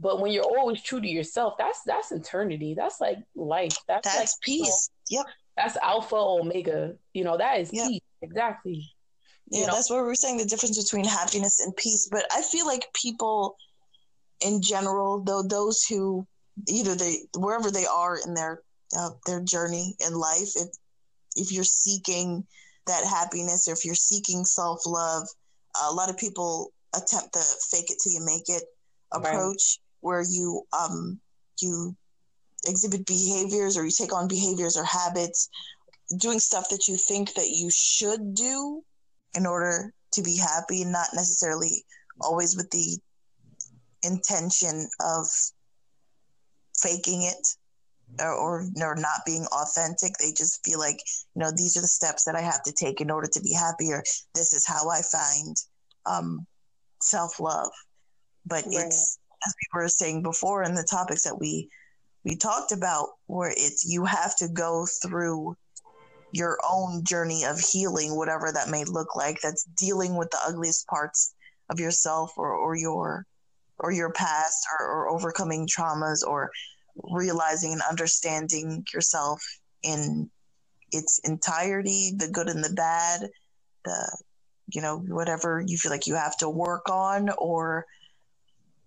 But 0.00 0.20
when 0.20 0.32
you're 0.32 0.42
always 0.42 0.82
true 0.82 1.00
to 1.00 1.06
yourself, 1.06 1.54
that's 1.56 1.82
that's 1.86 2.10
eternity. 2.10 2.74
That's 2.76 3.00
like 3.00 3.18
life. 3.36 3.76
That's, 3.86 4.12
That's 4.12 4.32
like 4.32 4.40
peace. 4.42 4.90
Yep. 5.10 5.26
that's 5.56 5.76
alpha 5.76 6.16
omega. 6.16 6.96
You 7.14 7.22
know, 7.22 7.38
that 7.38 7.60
is 7.60 7.70
Yeah. 7.72 7.86
peace. 7.86 8.00
Exactly. 8.22 8.90
You 9.52 9.60
Yeah, 9.60 9.66
know? 9.68 9.74
that's 9.74 9.88
where 9.88 10.02
we're 10.02 10.16
saying 10.16 10.38
the 10.38 10.46
difference 10.46 10.82
between 10.82 11.04
happiness 11.04 11.60
and 11.64 11.76
peace. 11.76 12.08
But 12.10 12.24
I 12.32 12.42
feel 12.42 12.66
like 12.66 12.92
people 12.92 13.56
in 14.40 14.60
general, 14.62 15.22
though 15.22 15.44
those 15.44 15.84
who 15.84 16.26
either 16.68 16.94
they 16.94 17.18
wherever 17.36 17.70
they 17.70 17.86
are 17.86 18.18
in 18.26 18.34
their 18.34 18.62
uh, 18.96 19.10
their 19.26 19.42
journey 19.42 19.96
in 20.06 20.14
life, 20.14 20.50
if 20.56 20.68
if 21.36 21.52
you're 21.52 21.64
seeking 21.64 22.46
that 22.86 23.04
happiness 23.04 23.68
or 23.68 23.72
if 23.72 23.84
you're 23.84 23.94
seeking 23.94 24.44
self 24.44 24.80
love, 24.86 25.28
a 25.88 25.92
lot 25.94 26.10
of 26.10 26.16
people 26.18 26.72
attempt 26.94 27.32
the 27.32 27.44
fake 27.70 27.90
it 27.90 27.98
till 28.02 28.12
you 28.12 28.24
make 28.24 28.48
it 28.48 28.64
Right. 29.12 29.50
approach 29.50 29.80
where 30.00 30.22
you 30.28 30.62
um 30.78 31.20
you 31.60 31.96
exhibit 32.66 33.06
behaviors 33.06 33.76
or 33.76 33.84
you 33.84 33.90
take 33.90 34.14
on 34.14 34.28
behaviors 34.28 34.76
or 34.76 34.84
habits 34.84 35.48
doing 36.18 36.38
stuff 36.38 36.68
that 36.70 36.88
you 36.88 36.96
think 36.96 37.34
that 37.34 37.48
you 37.48 37.70
should 37.72 38.34
do 38.34 38.82
in 39.34 39.46
order 39.46 39.92
to 40.12 40.22
be 40.22 40.36
happy 40.36 40.84
not 40.84 41.08
necessarily 41.14 41.84
always 42.20 42.56
with 42.56 42.70
the 42.70 42.98
intention 44.02 44.88
of 45.00 45.26
faking 46.80 47.22
it 47.22 47.46
or, 48.20 48.32
or 48.32 48.66
or 48.82 48.94
not 48.96 49.20
being 49.26 49.46
authentic. 49.46 50.12
They 50.18 50.32
just 50.36 50.64
feel 50.64 50.78
like 50.78 51.00
you 51.34 51.40
know 51.40 51.50
these 51.54 51.76
are 51.76 51.80
the 51.80 51.86
steps 51.86 52.24
that 52.24 52.36
i 52.36 52.40
have 52.40 52.62
to 52.64 52.72
take 52.72 53.00
in 53.00 53.10
order 53.10 53.28
to 53.32 53.40
be 53.40 53.52
happier. 53.52 54.02
This 54.34 54.52
is 54.52 54.66
how 54.66 54.88
i 54.90 55.02
find 55.02 55.56
um 56.06 56.46
self-love. 57.00 57.70
But 58.46 58.64
Right. 58.64 58.86
it's 58.86 59.18
as 59.46 59.54
we 59.60 59.78
were 59.80 59.88
saying 59.88 60.22
before 60.22 60.62
in 60.62 60.74
the 60.74 60.86
topics 60.88 61.24
that 61.24 61.38
we 61.40 61.68
we 62.24 62.36
talked 62.36 62.72
about 62.72 63.08
where 63.26 63.50
it's 63.50 63.84
you 63.88 64.04
have 64.04 64.36
to 64.36 64.48
go 64.48 64.86
through 65.02 65.56
your 66.32 66.58
own 66.68 67.04
journey 67.04 67.44
of 67.44 67.58
healing 67.60 68.16
whatever 68.16 68.50
that 68.52 68.70
may 68.70 68.84
look 68.84 69.14
like 69.16 69.40
that's 69.42 69.64
dealing 69.76 70.16
with 70.16 70.30
the 70.30 70.38
ugliest 70.46 70.86
parts 70.86 71.34
of 71.70 71.78
yourself 71.80 72.32
or, 72.36 72.52
or 72.52 72.76
your 72.76 73.26
or 73.78 73.92
your 73.92 74.12
past 74.12 74.66
or, 74.78 74.86
or 74.86 75.08
overcoming 75.10 75.66
traumas 75.66 76.26
or 76.26 76.50
realizing 76.96 77.72
and 77.72 77.82
understanding 77.88 78.84
yourself 78.92 79.42
in 79.82 80.30
its 80.90 81.20
entirety 81.24 82.12
the 82.16 82.28
good 82.28 82.48
and 82.48 82.62
the 82.62 82.72
bad 82.74 83.28
the 83.84 84.18
you 84.68 84.82
know 84.82 84.98
whatever 84.98 85.62
you 85.66 85.78
feel 85.78 85.90
like 85.90 86.06
you 86.06 86.14
have 86.14 86.36
to 86.36 86.48
work 86.48 86.88
on 86.90 87.30
or 87.38 87.86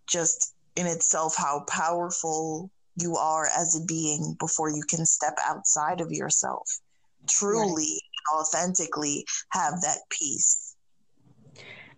just 0.08 0.54
in 0.76 0.86
itself 0.86 1.36
how 1.36 1.63
powerful 1.67 2.69
you 2.98 3.15
are 3.15 3.48
as 3.58 3.76
a 3.76 3.86
being 3.86 4.36
before 4.39 4.69
you 4.69 4.84
can 4.88 5.06
step 5.06 5.38
outside 5.43 6.02
of 6.02 6.12
yourself. 6.12 6.80
Truly 7.28 8.02
authentically 8.34 9.26
have 9.50 9.82
that 9.82 10.00
peace 10.10 10.64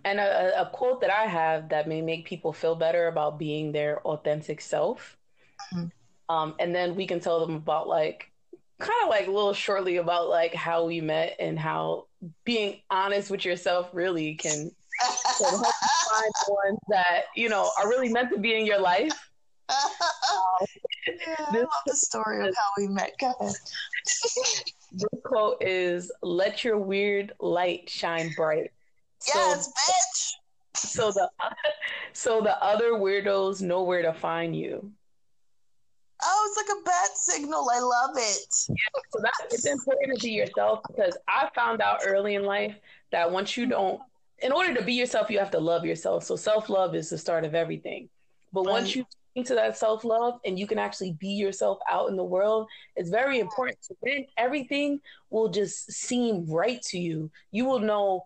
And 0.04 0.20
a, 0.20 0.62
a 0.62 0.70
quote 0.70 1.02
that 1.02 1.10
I 1.12 1.26
have 1.26 1.70
that 1.70 1.88
may 1.88 2.02
make 2.02 2.26
people 2.26 2.54
feel 2.54 2.76
better 2.76 3.08
about 3.08 3.38
being 3.38 3.72
their 3.72 4.02
authentic 4.08 4.62
self. 4.62 5.18
Mhm. 5.74 5.92
Um, 6.30 6.56
and 6.60 6.74
then 6.74 6.96
we 6.96 7.08
can 7.08 7.20
tell 7.20 7.46
them 7.46 7.56
about 7.56 7.88
like 7.88 8.32
kind 8.80 9.04
of 9.04 9.10
like 9.10 9.28
a 9.28 9.32
little 9.32 9.54
shortly 9.54 9.98
about 9.98 10.30
like 10.30 10.54
how 10.54 10.86
we 10.86 11.02
met 11.02 11.36
and 11.40 11.58
how 11.58 12.06
being 12.44 12.82
honest 12.90 13.32
with 13.32 13.44
yourself 13.44 13.90
really 13.94 14.36
can, 14.36 14.72
can 15.38 15.50
help 15.50 15.64
you 15.82 15.90
find 16.10 16.34
ones 16.48 16.80
that 16.90 17.24
you 17.36 17.50
know 17.50 17.70
are 17.80 17.90
really 17.90 18.10
meant 18.10 18.32
to 18.32 18.40
be 18.40 18.58
in 18.58 18.66
your 18.66 18.80
life. 18.80 19.12
yeah, 19.70 21.36
I 21.40 21.58
love 21.58 21.68
the 21.86 21.96
story 21.96 22.48
of 22.48 22.56
how 22.56 22.70
we 22.78 22.88
met. 22.88 23.12
Go 23.20 23.34
ahead. 23.40 23.56
This 24.06 25.10
quote 25.24 25.62
is 25.62 26.12
"Let 26.22 26.64
your 26.64 26.78
weird 26.78 27.34
light 27.40 27.90
shine 27.90 28.32
bright." 28.36 28.72
Yes, 29.28 29.68
bitch. 29.68 30.34
So, 30.76 31.12
the 31.12 31.30
so 32.14 32.42
the 32.42 32.62
other 32.64 32.94
weirdos 32.94 33.62
know 33.62 33.84
where 33.84 34.02
to 34.02 34.14
find 34.14 34.56
you. 34.56 34.92
Oh, 36.24 36.50
it's 36.50 36.70
like 36.70 36.78
a 36.78 36.84
bat 36.84 37.10
signal. 37.16 37.68
I 37.72 37.80
love 37.80 38.18
it. 38.18 38.54
So 38.54 39.22
that 39.22 39.34
it's 39.52 39.66
important 39.66 40.18
to 40.18 40.24
be 40.24 40.32
yourself 40.32 40.82
because 40.88 41.16
I 41.28 41.50
found 41.54 41.82
out 41.82 42.00
early 42.06 42.36
in 42.36 42.44
life 42.44 42.76
that 43.12 43.32
once 43.32 43.56
you 43.56 43.68
don't, 43.68 44.02
in 44.40 44.52
order 44.52 44.74
to 44.74 44.84
be 44.84 44.94
yourself, 44.94 45.30
you 45.30 45.38
have 45.40 45.52
to 45.52 45.60
love 45.60 45.86
yourself. 45.86 46.24
So 46.24 46.36
self 46.36 46.70
love 46.70 46.96
is 46.96 47.10
the 47.10 47.18
start 47.18 47.46
of 47.46 47.54
everything. 47.54 48.10
But 48.52 48.66
once 48.66 48.96
you 48.96 49.06
into 49.38 49.54
that 49.54 49.78
self 49.78 50.04
love 50.04 50.40
and 50.46 50.58
you 50.58 50.66
can 50.66 50.80
actually 50.80 51.14
be 51.14 51.28
yourself 51.28 51.78
out 51.90 52.10
in 52.10 52.16
the 52.16 52.24
world, 52.24 52.68
it's 52.96 53.10
very 53.10 53.40
important. 53.40 53.78
So 53.82 53.96
then 54.02 54.26
everything 54.36 55.00
will 55.30 55.50
just 55.50 55.92
seem 55.92 56.50
right 56.50 56.82
to 56.84 56.98
you. 56.98 57.30
You 57.52 57.66
will 57.66 57.80
know 57.80 58.24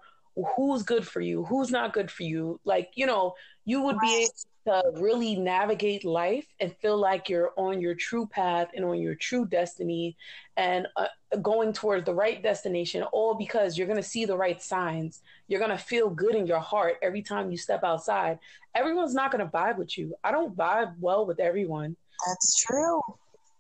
who's 0.56 0.84
good 0.84 1.08
for 1.08 1.22
you, 1.22 1.44
who's 1.46 1.72
not 1.72 1.94
good 1.94 2.10
for 2.10 2.24
you. 2.24 2.60
Like 2.66 2.92
you 2.96 3.06
know, 3.06 3.36
you 3.66 3.82
would 3.82 4.00
be 4.00 4.24
able 4.24 4.82
to 4.84 5.02
really 5.02 5.36
navigate 5.36 6.06
life 6.06 6.46
and 6.60 6.76
feel 6.78 6.98
like 6.98 7.30
you're 7.30 7.52
on 7.58 7.82
your 7.82 7.96
true 7.96 8.26
path 8.28 8.70
and 8.76 8.86
on 8.86 9.00
your 9.00 9.16
true 9.16 9.46
destiny 9.46 10.16
and 10.58 10.88
uh, 10.98 11.08
going 11.42 11.74
towards 11.74 12.06
the 12.06 12.14
right 12.14 12.44
destination 12.44 13.04
all 13.12 13.34
because 13.34 13.78
you're 13.78 13.88
going 13.88 14.02
to 14.02 14.04
see 14.04 14.26
the 14.26 14.38
right 14.38 14.62
signs. 14.62 15.22
You're 15.48 15.60
going 15.60 15.72
to 15.72 15.78
feel 15.78 16.10
good 16.10 16.36
in 16.36 16.46
your 16.46 16.60
heart 16.60 16.98
every 17.02 17.22
time 17.22 17.52
you 17.52 17.58
step 17.58 17.84
outside. 17.84 18.40
Everyone's 18.76 19.16
not 19.16 19.32
going 19.32 19.44
to 19.44 19.52
vibe 19.52 19.78
with 19.78 19.98
you. 19.98 20.16
I 20.24 20.32
don't 20.32 20.56
vibe 20.56 20.94
well 21.00 21.26
with 21.26 21.40
everyone. 21.40 21.96
That's 22.28 22.64
true. 22.64 23.02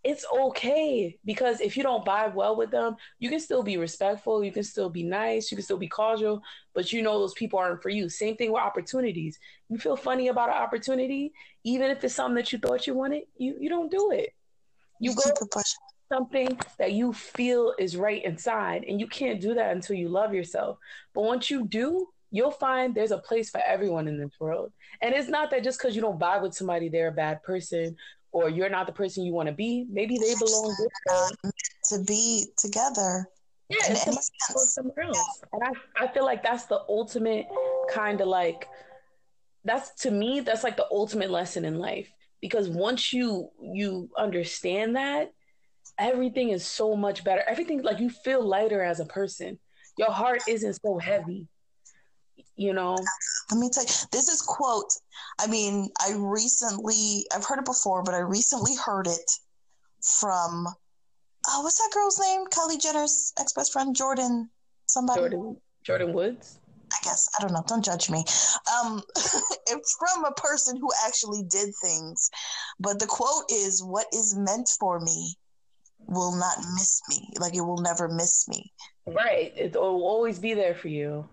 It's 0.03 0.25
okay 0.33 1.17
because 1.25 1.61
if 1.61 1.77
you 1.77 1.83
don't 1.83 2.05
vibe 2.05 2.33
well 2.33 2.55
with 2.55 2.71
them, 2.71 2.95
you 3.19 3.29
can 3.29 3.39
still 3.39 3.61
be 3.61 3.77
respectful, 3.77 4.43
you 4.43 4.51
can 4.51 4.63
still 4.63 4.89
be 4.89 5.03
nice, 5.03 5.51
you 5.51 5.57
can 5.57 5.63
still 5.63 5.77
be 5.77 5.87
cordial, 5.87 6.41
but 6.73 6.91
you 6.91 7.01
know 7.01 7.19
those 7.19 7.33
people 7.33 7.59
aren't 7.59 7.83
for 7.83 7.89
you. 7.89 8.09
Same 8.09 8.35
thing 8.35 8.51
with 8.51 8.61
opportunities. 8.61 9.37
You 9.69 9.77
feel 9.77 9.95
funny 9.95 10.29
about 10.29 10.49
an 10.49 10.55
opportunity, 10.55 11.33
even 11.63 11.91
if 11.91 12.03
it's 12.03 12.15
something 12.15 12.35
that 12.35 12.51
you 12.51 12.59
thought 12.59 12.87
you 12.87 12.95
wanted, 12.95 13.23
you 13.37 13.57
you 13.59 13.69
don't 13.69 13.91
do 13.91 14.11
it. 14.11 14.33
You 14.99 15.13
go 15.15 15.23
keep 15.23 15.33
it 15.41 15.51
pushing. 15.51 15.79
something 16.11 16.59
that 16.79 16.93
you 16.93 17.13
feel 17.13 17.73
is 17.77 17.95
right 17.95 18.23
inside, 18.23 18.83
and 18.87 18.99
you 18.99 19.07
can't 19.07 19.39
do 19.39 19.53
that 19.53 19.71
until 19.71 19.95
you 19.95 20.09
love 20.09 20.33
yourself. 20.33 20.77
But 21.13 21.23
once 21.23 21.49
you 21.49 21.67
do, 21.67 22.07
you'll 22.31 22.51
find 22.51 22.95
there's 22.95 23.11
a 23.11 23.17
place 23.17 23.49
for 23.49 23.61
everyone 23.61 24.07
in 24.07 24.17
this 24.17 24.31
world. 24.39 24.71
And 25.01 25.13
it's 25.13 25.27
not 25.27 25.51
that 25.51 25.63
just 25.63 25.79
because 25.79 25.95
you 25.95 26.01
don't 26.01 26.19
vibe 26.19 26.41
with 26.41 26.55
somebody, 26.55 26.89
they're 26.89 27.09
a 27.09 27.11
bad 27.11 27.43
person 27.43 27.97
or 28.31 28.49
you're 28.49 28.69
not 28.69 28.87
the 28.87 28.93
person 28.93 29.25
you 29.25 29.33
want 29.33 29.47
to 29.47 29.53
be. 29.53 29.85
Maybe 29.89 30.17
they 30.17 30.33
belong 30.35 30.75
to 31.89 32.03
be 32.05 32.45
together. 32.57 33.27
yeah, 33.69 33.77
in 33.85 33.91
it's 33.91 34.07
any 34.07 34.15
somebody 34.15 34.25
sense. 34.39 34.53
goes 34.53 34.73
somewhere 34.73 35.05
else. 35.05 35.43
And 35.53 35.63
I, 35.63 36.03
I 36.03 36.07
feel 36.07 36.25
like 36.25 36.43
that's 36.43 36.65
the 36.65 36.81
ultimate 36.87 37.47
kind 37.89 38.21
of 38.21 38.27
like 38.27 38.67
that's 39.63 39.91
to 40.03 40.11
me 40.11 40.39
that's 40.39 40.63
like 40.63 40.77
the 40.77 40.87
ultimate 40.91 41.29
lesson 41.29 41.65
in 41.65 41.77
life 41.77 42.09
because 42.41 42.69
once 42.69 43.13
you 43.13 43.49
you 43.61 44.09
understand 44.17 44.95
that 44.95 45.31
everything 45.99 46.49
is 46.49 46.65
so 46.65 46.95
much 46.95 47.23
better 47.23 47.43
everything 47.47 47.81
like 47.83 47.99
you 47.99 48.09
feel 48.09 48.43
lighter 48.43 48.81
as 48.81 48.99
a 48.99 49.05
person 49.05 49.59
your 49.97 50.09
heart 50.09 50.41
isn't 50.47 50.79
so 50.83 50.97
heavy 50.97 51.47
you 52.55 52.73
know 52.73 52.95
Let 53.51 53.59
me 53.59 53.69
tell 53.71 53.83
you, 53.83 53.89
this 54.11 54.27
is 54.27 54.41
quote. 54.41 54.91
I 55.39 55.47
mean, 55.47 55.89
I 55.99 56.13
recently, 56.17 57.25
I've 57.33 57.45
heard 57.45 57.59
it 57.59 57.65
before, 57.65 58.03
but 58.03 58.13
I 58.13 58.19
recently 58.19 58.75
heard 58.75 59.07
it 59.07 59.31
from, 60.01 60.67
oh, 61.47 61.61
what's 61.61 61.77
that 61.77 61.91
girl's 61.93 62.19
name? 62.19 62.45
Kylie 62.47 62.81
Jenner's 62.81 63.33
ex 63.39 63.53
best 63.53 63.73
friend, 63.73 63.95
Jordyn, 63.95 64.47
somebody. 64.85 65.21
jordyn 65.21 65.57
jordyn 65.87 66.13
woods 66.13 66.59
I 66.93 66.97
guess 67.05 67.29
I 67.37 67.41
don't 67.41 67.53
know. 67.53 67.63
Don't 67.67 67.85
judge 67.85 68.09
me. 68.09 68.25
Um, 68.83 69.01
it's 69.15 69.97
from 69.97 70.25
a 70.25 70.33
person 70.33 70.75
who 70.75 70.89
actually 71.07 71.43
did 71.43 71.69
things, 71.81 72.29
but 72.81 72.99
the 72.99 73.07
quote 73.07 73.45
is, 73.49 73.81
"What 73.81 74.07
is 74.13 74.35
meant 74.35 74.67
for 74.77 74.99
me 74.99 75.37
will 76.07 76.35
not 76.35 76.57
miss 76.73 77.01
me. 77.09 77.29
Like 77.39 77.55
it 77.55 77.61
will 77.61 77.81
never 77.81 78.07
miss 78.07 78.47
me. 78.47 78.71
right 79.07 79.53
it 79.55 79.73
will 79.73 80.03
always 80.03 80.39
be 80.39 80.53
there 80.53 80.75
for 80.75 80.87
you 80.87 81.27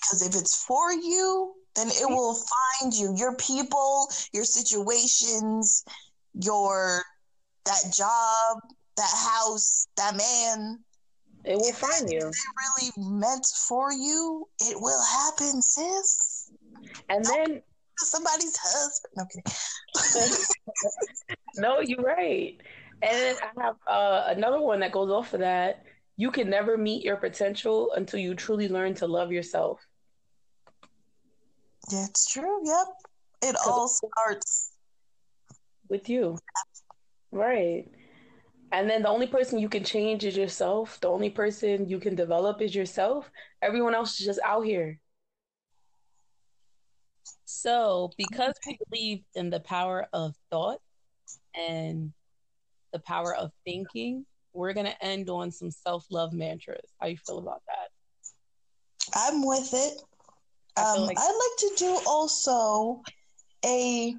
Because 0.00 0.26
if 0.26 0.40
it's 0.40 0.64
for 0.64 0.92
you, 0.92 1.54
then 1.74 1.88
it 1.88 2.08
will 2.08 2.34
find 2.34 2.94
you. 2.94 3.14
Your 3.16 3.34
people, 3.36 4.08
your 4.32 4.44
situations, 4.44 5.84
your 6.34 7.02
that 7.64 7.92
job, 7.94 8.58
that 8.96 9.10
house, 9.14 9.86
that 9.96 10.16
man, 10.16 10.78
It 11.44 11.56
will 11.56 11.72
find 11.72 12.10
you. 12.10 12.18
If 12.18 12.34
really 12.78 12.92
meant 12.96 13.46
for 13.68 13.92
you, 13.92 14.48
it 14.60 14.76
will 14.80 15.02
happen, 15.04 15.60
sis. 15.60 16.50
And 17.08 17.24
then 17.24 17.62
Somebody's 17.98 18.56
husband. 18.56 19.12
No 19.16 19.24
kidding. 20.22 20.36
no, 21.56 21.80
you're 21.80 22.02
right. 22.02 22.56
And 23.02 23.12
then 23.12 23.36
I 23.42 23.62
have 23.64 23.76
uh, 23.86 24.24
another 24.28 24.60
one 24.60 24.80
that 24.80 24.92
goes 24.92 25.10
off 25.10 25.34
of 25.34 25.40
that. 25.40 25.84
You 26.16 26.30
can 26.30 26.48
never 26.48 26.76
meet 26.76 27.04
your 27.04 27.16
potential 27.16 27.92
until 27.96 28.20
you 28.20 28.34
truly 28.34 28.68
learn 28.68 28.94
to 28.94 29.06
love 29.06 29.32
yourself. 29.32 29.80
It's 31.90 32.30
true. 32.30 32.60
Yep. 32.64 32.86
It 33.42 33.56
all 33.66 33.88
starts. 33.88 34.72
with 35.88 36.08
you. 36.08 36.38
Right. 37.30 37.86
And 38.72 38.88
then 38.88 39.02
the 39.02 39.08
only 39.08 39.26
person 39.26 39.58
you 39.58 39.68
can 39.68 39.84
change 39.84 40.24
is 40.24 40.36
yourself. 40.36 41.00
The 41.00 41.08
only 41.08 41.30
person 41.30 41.88
you 41.88 41.98
can 41.98 42.14
develop 42.14 42.60
is 42.60 42.74
yourself. 42.74 43.30
Everyone 43.62 43.94
else 43.94 44.20
is 44.20 44.26
just 44.26 44.40
out 44.44 44.64
here. 44.64 44.98
So, 47.46 48.10
because 48.18 48.52
we 48.66 48.78
believe 48.90 49.24
in 49.34 49.48
the 49.50 49.60
power 49.60 50.06
of 50.12 50.34
thought 50.50 50.80
and 51.58 52.12
the 52.92 52.98
power 52.98 53.34
of 53.34 53.50
thinking, 53.64 54.26
we're 54.52 54.74
going 54.74 54.86
to 54.86 55.04
end 55.04 55.30
on 55.30 55.50
some 55.50 55.70
self 55.70 56.04
love 56.10 56.32
mantras. 56.34 56.90
How 57.00 57.06
you 57.06 57.16
feel 57.26 57.38
about 57.38 57.62
that? 57.66 57.88
I'm 59.14 59.46
with 59.46 59.70
it. 59.72 59.94
Um, 60.86 61.06
like- 61.06 61.18
I'd 61.18 61.24
like 61.24 61.58
to 61.58 61.72
do 61.78 62.00
also 62.06 63.02
a. 63.64 64.14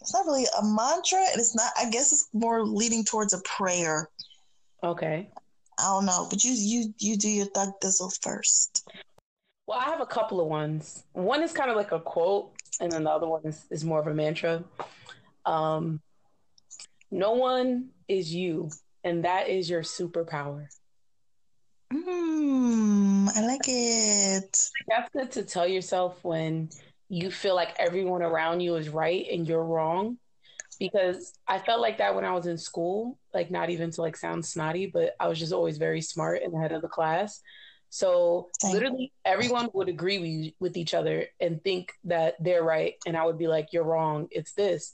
It's 0.00 0.12
not 0.12 0.26
really 0.26 0.44
a 0.58 0.62
mantra, 0.62 1.20
and 1.20 1.40
it's 1.40 1.54
not. 1.54 1.72
I 1.78 1.88
guess 1.88 2.12
it's 2.12 2.28
more 2.34 2.62
leading 2.64 3.04
towards 3.04 3.32
a 3.32 3.40
prayer. 3.40 4.08
Okay. 4.82 5.30
I 5.78 5.82
don't 5.82 6.04
know, 6.04 6.26
but 6.28 6.44
you 6.44 6.52
you 6.52 6.94
you 6.98 7.16
do 7.16 7.28
your 7.28 7.46
thug 7.46 7.70
thizzle 7.82 8.16
first. 8.22 8.88
Well, 9.66 9.78
I 9.78 9.84
have 9.84 10.00
a 10.00 10.06
couple 10.06 10.40
of 10.40 10.46
ones. 10.46 11.04
One 11.14 11.42
is 11.42 11.52
kind 11.52 11.70
of 11.70 11.76
like 11.76 11.92
a 11.92 11.98
quote, 11.98 12.52
and 12.80 12.92
then 12.92 13.04
the 13.04 13.10
other 13.10 13.26
one 13.26 13.40
is, 13.44 13.64
is 13.70 13.82
more 13.82 13.98
of 13.98 14.06
a 14.06 14.12
mantra. 14.14 14.62
Um, 15.46 16.00
no 17.10 17.32
one 17.32 17.88
is 18.06 18.32
you, 18.34 18.70
and 19.04 19.24
that 19.24 19.48
is 19.48 19.70
your 19.70 19.80
superpower. 19.82 20.66
Mmm, 21.92 23.03
I 23.28 23.40
like 23.46 23.68
it. 23.68 24.58
That's 24.88 25.10
good 25.12 25.30
to 25.32 25.42
tell 25.44 25.66
yourself 25.66 26.22
when 26.22 26.70
you 27.08 27.30
feel 27.30 27.54
like 27.54 27.76
everyone 27.78 28.22
around 28.22 28.60
you 28.60 28.76
is 28.76 28.88
right 28.88 29.26
and 29.30 29.46
you're 29.46 29.64
wrong. 29.64 30.18
Because 30.80 31.32
I 31.46 31.60
felt 31.60 31.80
like 31.80 31.98
that 31.98 32.14
when 32.16 32.24
I 32.24 32.32
was 32.32 32.46
in 32.46 32.58
school, 32.58 33.16
like 33.32 33.50
not 33.50 33.70
even 33.70 33.90
to 33.92 34.00
like 34.00 34.16
sound 34.16 34.44
snotty, 34.44 34.86
but 34.86 35.14
I 35.20 35.28
was 35.28 35.38
just 35.38 35.52
always 35.52 35.78
very 35.78 36.00
smart 36.00 36.42
and 36.42 36.52
the 36.52 36.58
head 36.58 36.72
of 36.72 36.82
the 36.82 36.88
class. 36.88 37.40
So 37.90 38.48
literally 38.72 39.12
everyone 39.24 39.68
would 39.72 39.88
agree 39.88 40.18
with, 40.18 40.52
with 40.58 40.76
each 40.76 40.92
other 40.94 41.26
and 41.40 41.62
think 41.62 41.92
that 42.04 42.34
they're 42.40 42.64
right. 42.64 42.94
And 43.06 43.16
I 43.16 43.24
would 43.24 43.38
be 43.38 43.46
like, 43.46 43.68
you're 43.72 43.84
wrong. 43.84 44.26
It's 44.32 44.52
this. 44.52 44.92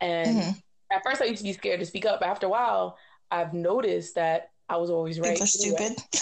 And 0.00 0.36
Mhm. 0.36 0.62
at 0.90 1.02
first 1.04 1.22
I 1.22 1.26
used 1.26 1.38
to 1.38 1.44
be 1.44 1.52
scared 1.52 1.78
to 1.78 1.86
speak 1.86 2.06
up. 2.06 2.22
After 2.22 2.46
a 2.46 2.50
while, 2.50 2.98
I've 3.30 3.54
noticed 3.54 4.16
that 4.16 4.50
I 4.70 4.76
was 4.76 4.88
always 4.90 5.18
right. 5.20 5.40
Are 5.40 5.46
stupid. 5.46 5.96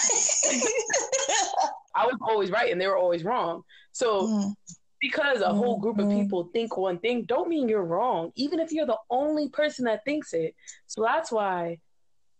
I 1.95 2.05
was 2.05 2.17
always 2.21 2.49
right 2.51 2.71
and 2.71 2.81
they 2.81 2.87
were 2.87 2.97
always 2.97 3.23
wrong. 3.23 3.63
So 3.91 4.27
Mm, 4.27 4.55
because 5.01 5.41
a 5.41 5.53
whole 5.53 5.77
group 5.79 5.99
of 5.99 6.07
Mhm. 6.07 6.13
people 6.21 6.49
think 6.51 6.75
one 6.75 6.99
thing 6.99 7.23
don't 7.23 7.47
mean 7.47 7.69
you're 7.69 7.85
wrong 7.85 8.31
even 8.35 8.59
if 8.59 8.71
you're 8.71 8.85
the 8.85 8.97
only 9.09 9.47
person 9.49 9.85
that 9.85 10.03
thinks 10.03 10.33
it 10.33 10.53
so 10.87 11.01
that's 11.01 11.31
why 11.31 11.79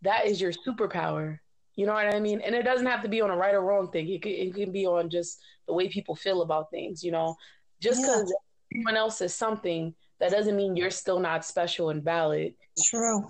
that 0.02 0.26
is 0.26 0.42
your 0.42 0.52
superpower 0.52 1.40
you 1.76 1.86
know 1.86 1.94
what 1.94 2.14
i 2.14 2.20
mean 2.20 2.42
and 2.42 2.54
it 2.54 2.64
doesn't 2.64 2.88
have 2.88 3.02
to 3.02 3.08
be 3.08 3.22
on 3.22 3.30
a 3.30 3.36
right 3.38 3.56
or 3.56 3.62
wrong 3.62 3.90
thing 3.92 4.10
it 4.10 4.22
can, 4.22 4.34
it 4.34 4.54
can 4.54 4.72
be 4.74 4.86
on 4.86 5.10
just 5.10 5.40
the 5.68 5.74
way 5.74 5.88
people 5.88 6.16
feel 6.18 6.42
about 6.42 6.70
things 6.70 7.02
you 7.02 7.12
know 7.14 7.34
just 7.80 8.02
Yeah. 8.02 8.08
because 8.08 8.34
everyone 8.74 8.98
else 8.98 9.18
says 9.20 9.34
something 9.34 9.96
that 10.20 10.30
doesn't 10.32 10.58
mean 10.58 10.76
you're 10.76 10.92
still 10.92 11.20
not 11.20 11.46
special 11.46 11.92
and 11.92 12.04
valid 12.04 12.54
true. 12.84 13.24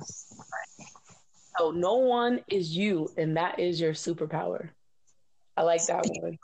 So 1.60 1.72
no 1.72 1.96
one 1.96 2.40
is 2.48 2.76
you 2.76 3.10
and 3.18 3.36
that 3.38 3.60
is 3.60 3.80
your 3.80 3.94
superpower 3.94 4.70
i 5.58 5.62
like 5.62 5.86
that 5.88 6.06
one. 6.22 6.38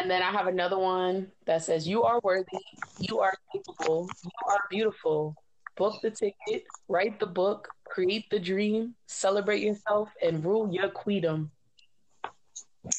And 0.00 0.10
then 0.10 0.22
I 0.22 0.30
have 0.30 0.46
another 0.46 0.78
one 0.78 1.32
that 1.46 1.64
says, 1.64 1.88
You 1.88 2.04
are 2.04 2.20
worthy, 2.22 2.58
you 3.00 3.18
are 3.18 3.34
capable, 3.52 4.08
you 4.22 4.30
are 4.46 4.60
beautiful. 4.70 5.34
Book 5.76 6.00
the 6.02 6.10
ticket, 6.10 6.64
write 6.88 7.18
the 7.18 7.26
book, 7.26 7.68
create 7.84 8.30
the 8.30 8.38
dream, 8.38 8.94
celebrate 9.06 9.60
yourself, 9.62 10.08
and 10.22 10.44
rule 10.44 10.72
your 10.72 10.90
queendom. 10.90 11.50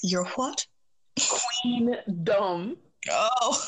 You're 0.03 0.25
what? 0.35 0.65
Queendom. 1.17 2.75
Oh, 3.09 3.61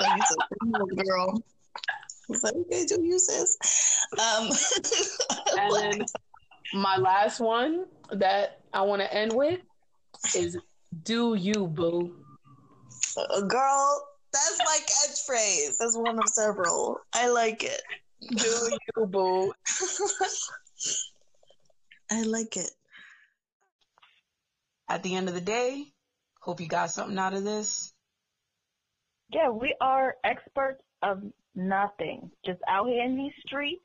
you 0.00 0.22
said, 0.28 0.36
"Ooh, 0.64 0.86
girl. 1.04 1.42
I 1.76 2.10
was 2.28 2.42
like, 2.42 2.54
okay, 2.54 2.84
do 2.84 3.02
you 3.02 3.18
sis? 3.18 3.56
Um, 4.18 4.50
And 5.58 5.74
then 5.74 6.06
my 6.72 6.96
last 6.96 7.40
one 7.40 7.86
that 8.12 8.60
I 8.72 8.82
want 8.82 9.02
to 9.02 9.12
end 9.12 9.32
with 9.32 9.60
is 10.34 10.56
Do 11.02 11.34
you, 11.34 11.66
boo? 11.66 12.14
Uh, 13.16 13.40
girl, 13.42 14.06
that's 14.32 14.58
my 14.58 14.78
catchphrase. 14.82 15.76
That's 15.78 15.96
one 15.96 16.18
of 16.18 16.28
several. 16.28 16.98
I 17.14 17.28
like 17.28 17.64
it. 17.64 17.82
Do 18.36 18.70
you, 18.96 19.06
boo? 19.06 19.52
I 22.10 22.22
like 22.22 22.56
it. 22.56 22.70
At 24.88 25.02
the 25.02 25.14
end 25.14 25.28
of 25.28 25.34
the 25.34 25.40
day, 25.40 25.92
hope 26.40 26.60
you 26.60 26.66
got 26.66 26.90
something 26.90 27.18
out 27.18 27.34
of 27.34 27.44
this. 27.44 27.92
Yeah, 29.32 29.50
we 29.50 29.74
are 29.80 30.16
experts 30.24 30.82
of 31.02 31.22
nothing. 31.54 32.30
Just 32.44 32.60
out 32.68 32.88
here 32.88 33.04
in 33.04 33.16
these 33.16 33.32
streets. 33.46 33.84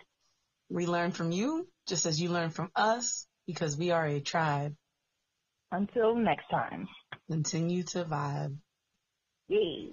We 0.69 0.87
learn 0.87 1.11
from 1.11 1.31
you 1.31 1.67
just 1.87 2.05
as 2.05 2.19
you 2.19 2.29
learn 2.29 2.49
from 2.49 2.71
us 2.75 3.27
because 3.47 3.77
we 3.77 3.91
are 3.91 4.05
a 4.05 4.19
tribe. 4.19 4.75
Until 5.71 6.15
next 6.15 6.49
time. 6.49 6.87
Continue 7.29 7.83
to 7.83 8.05
vibe. 8.05 8.57
Yay. 9.47 9.91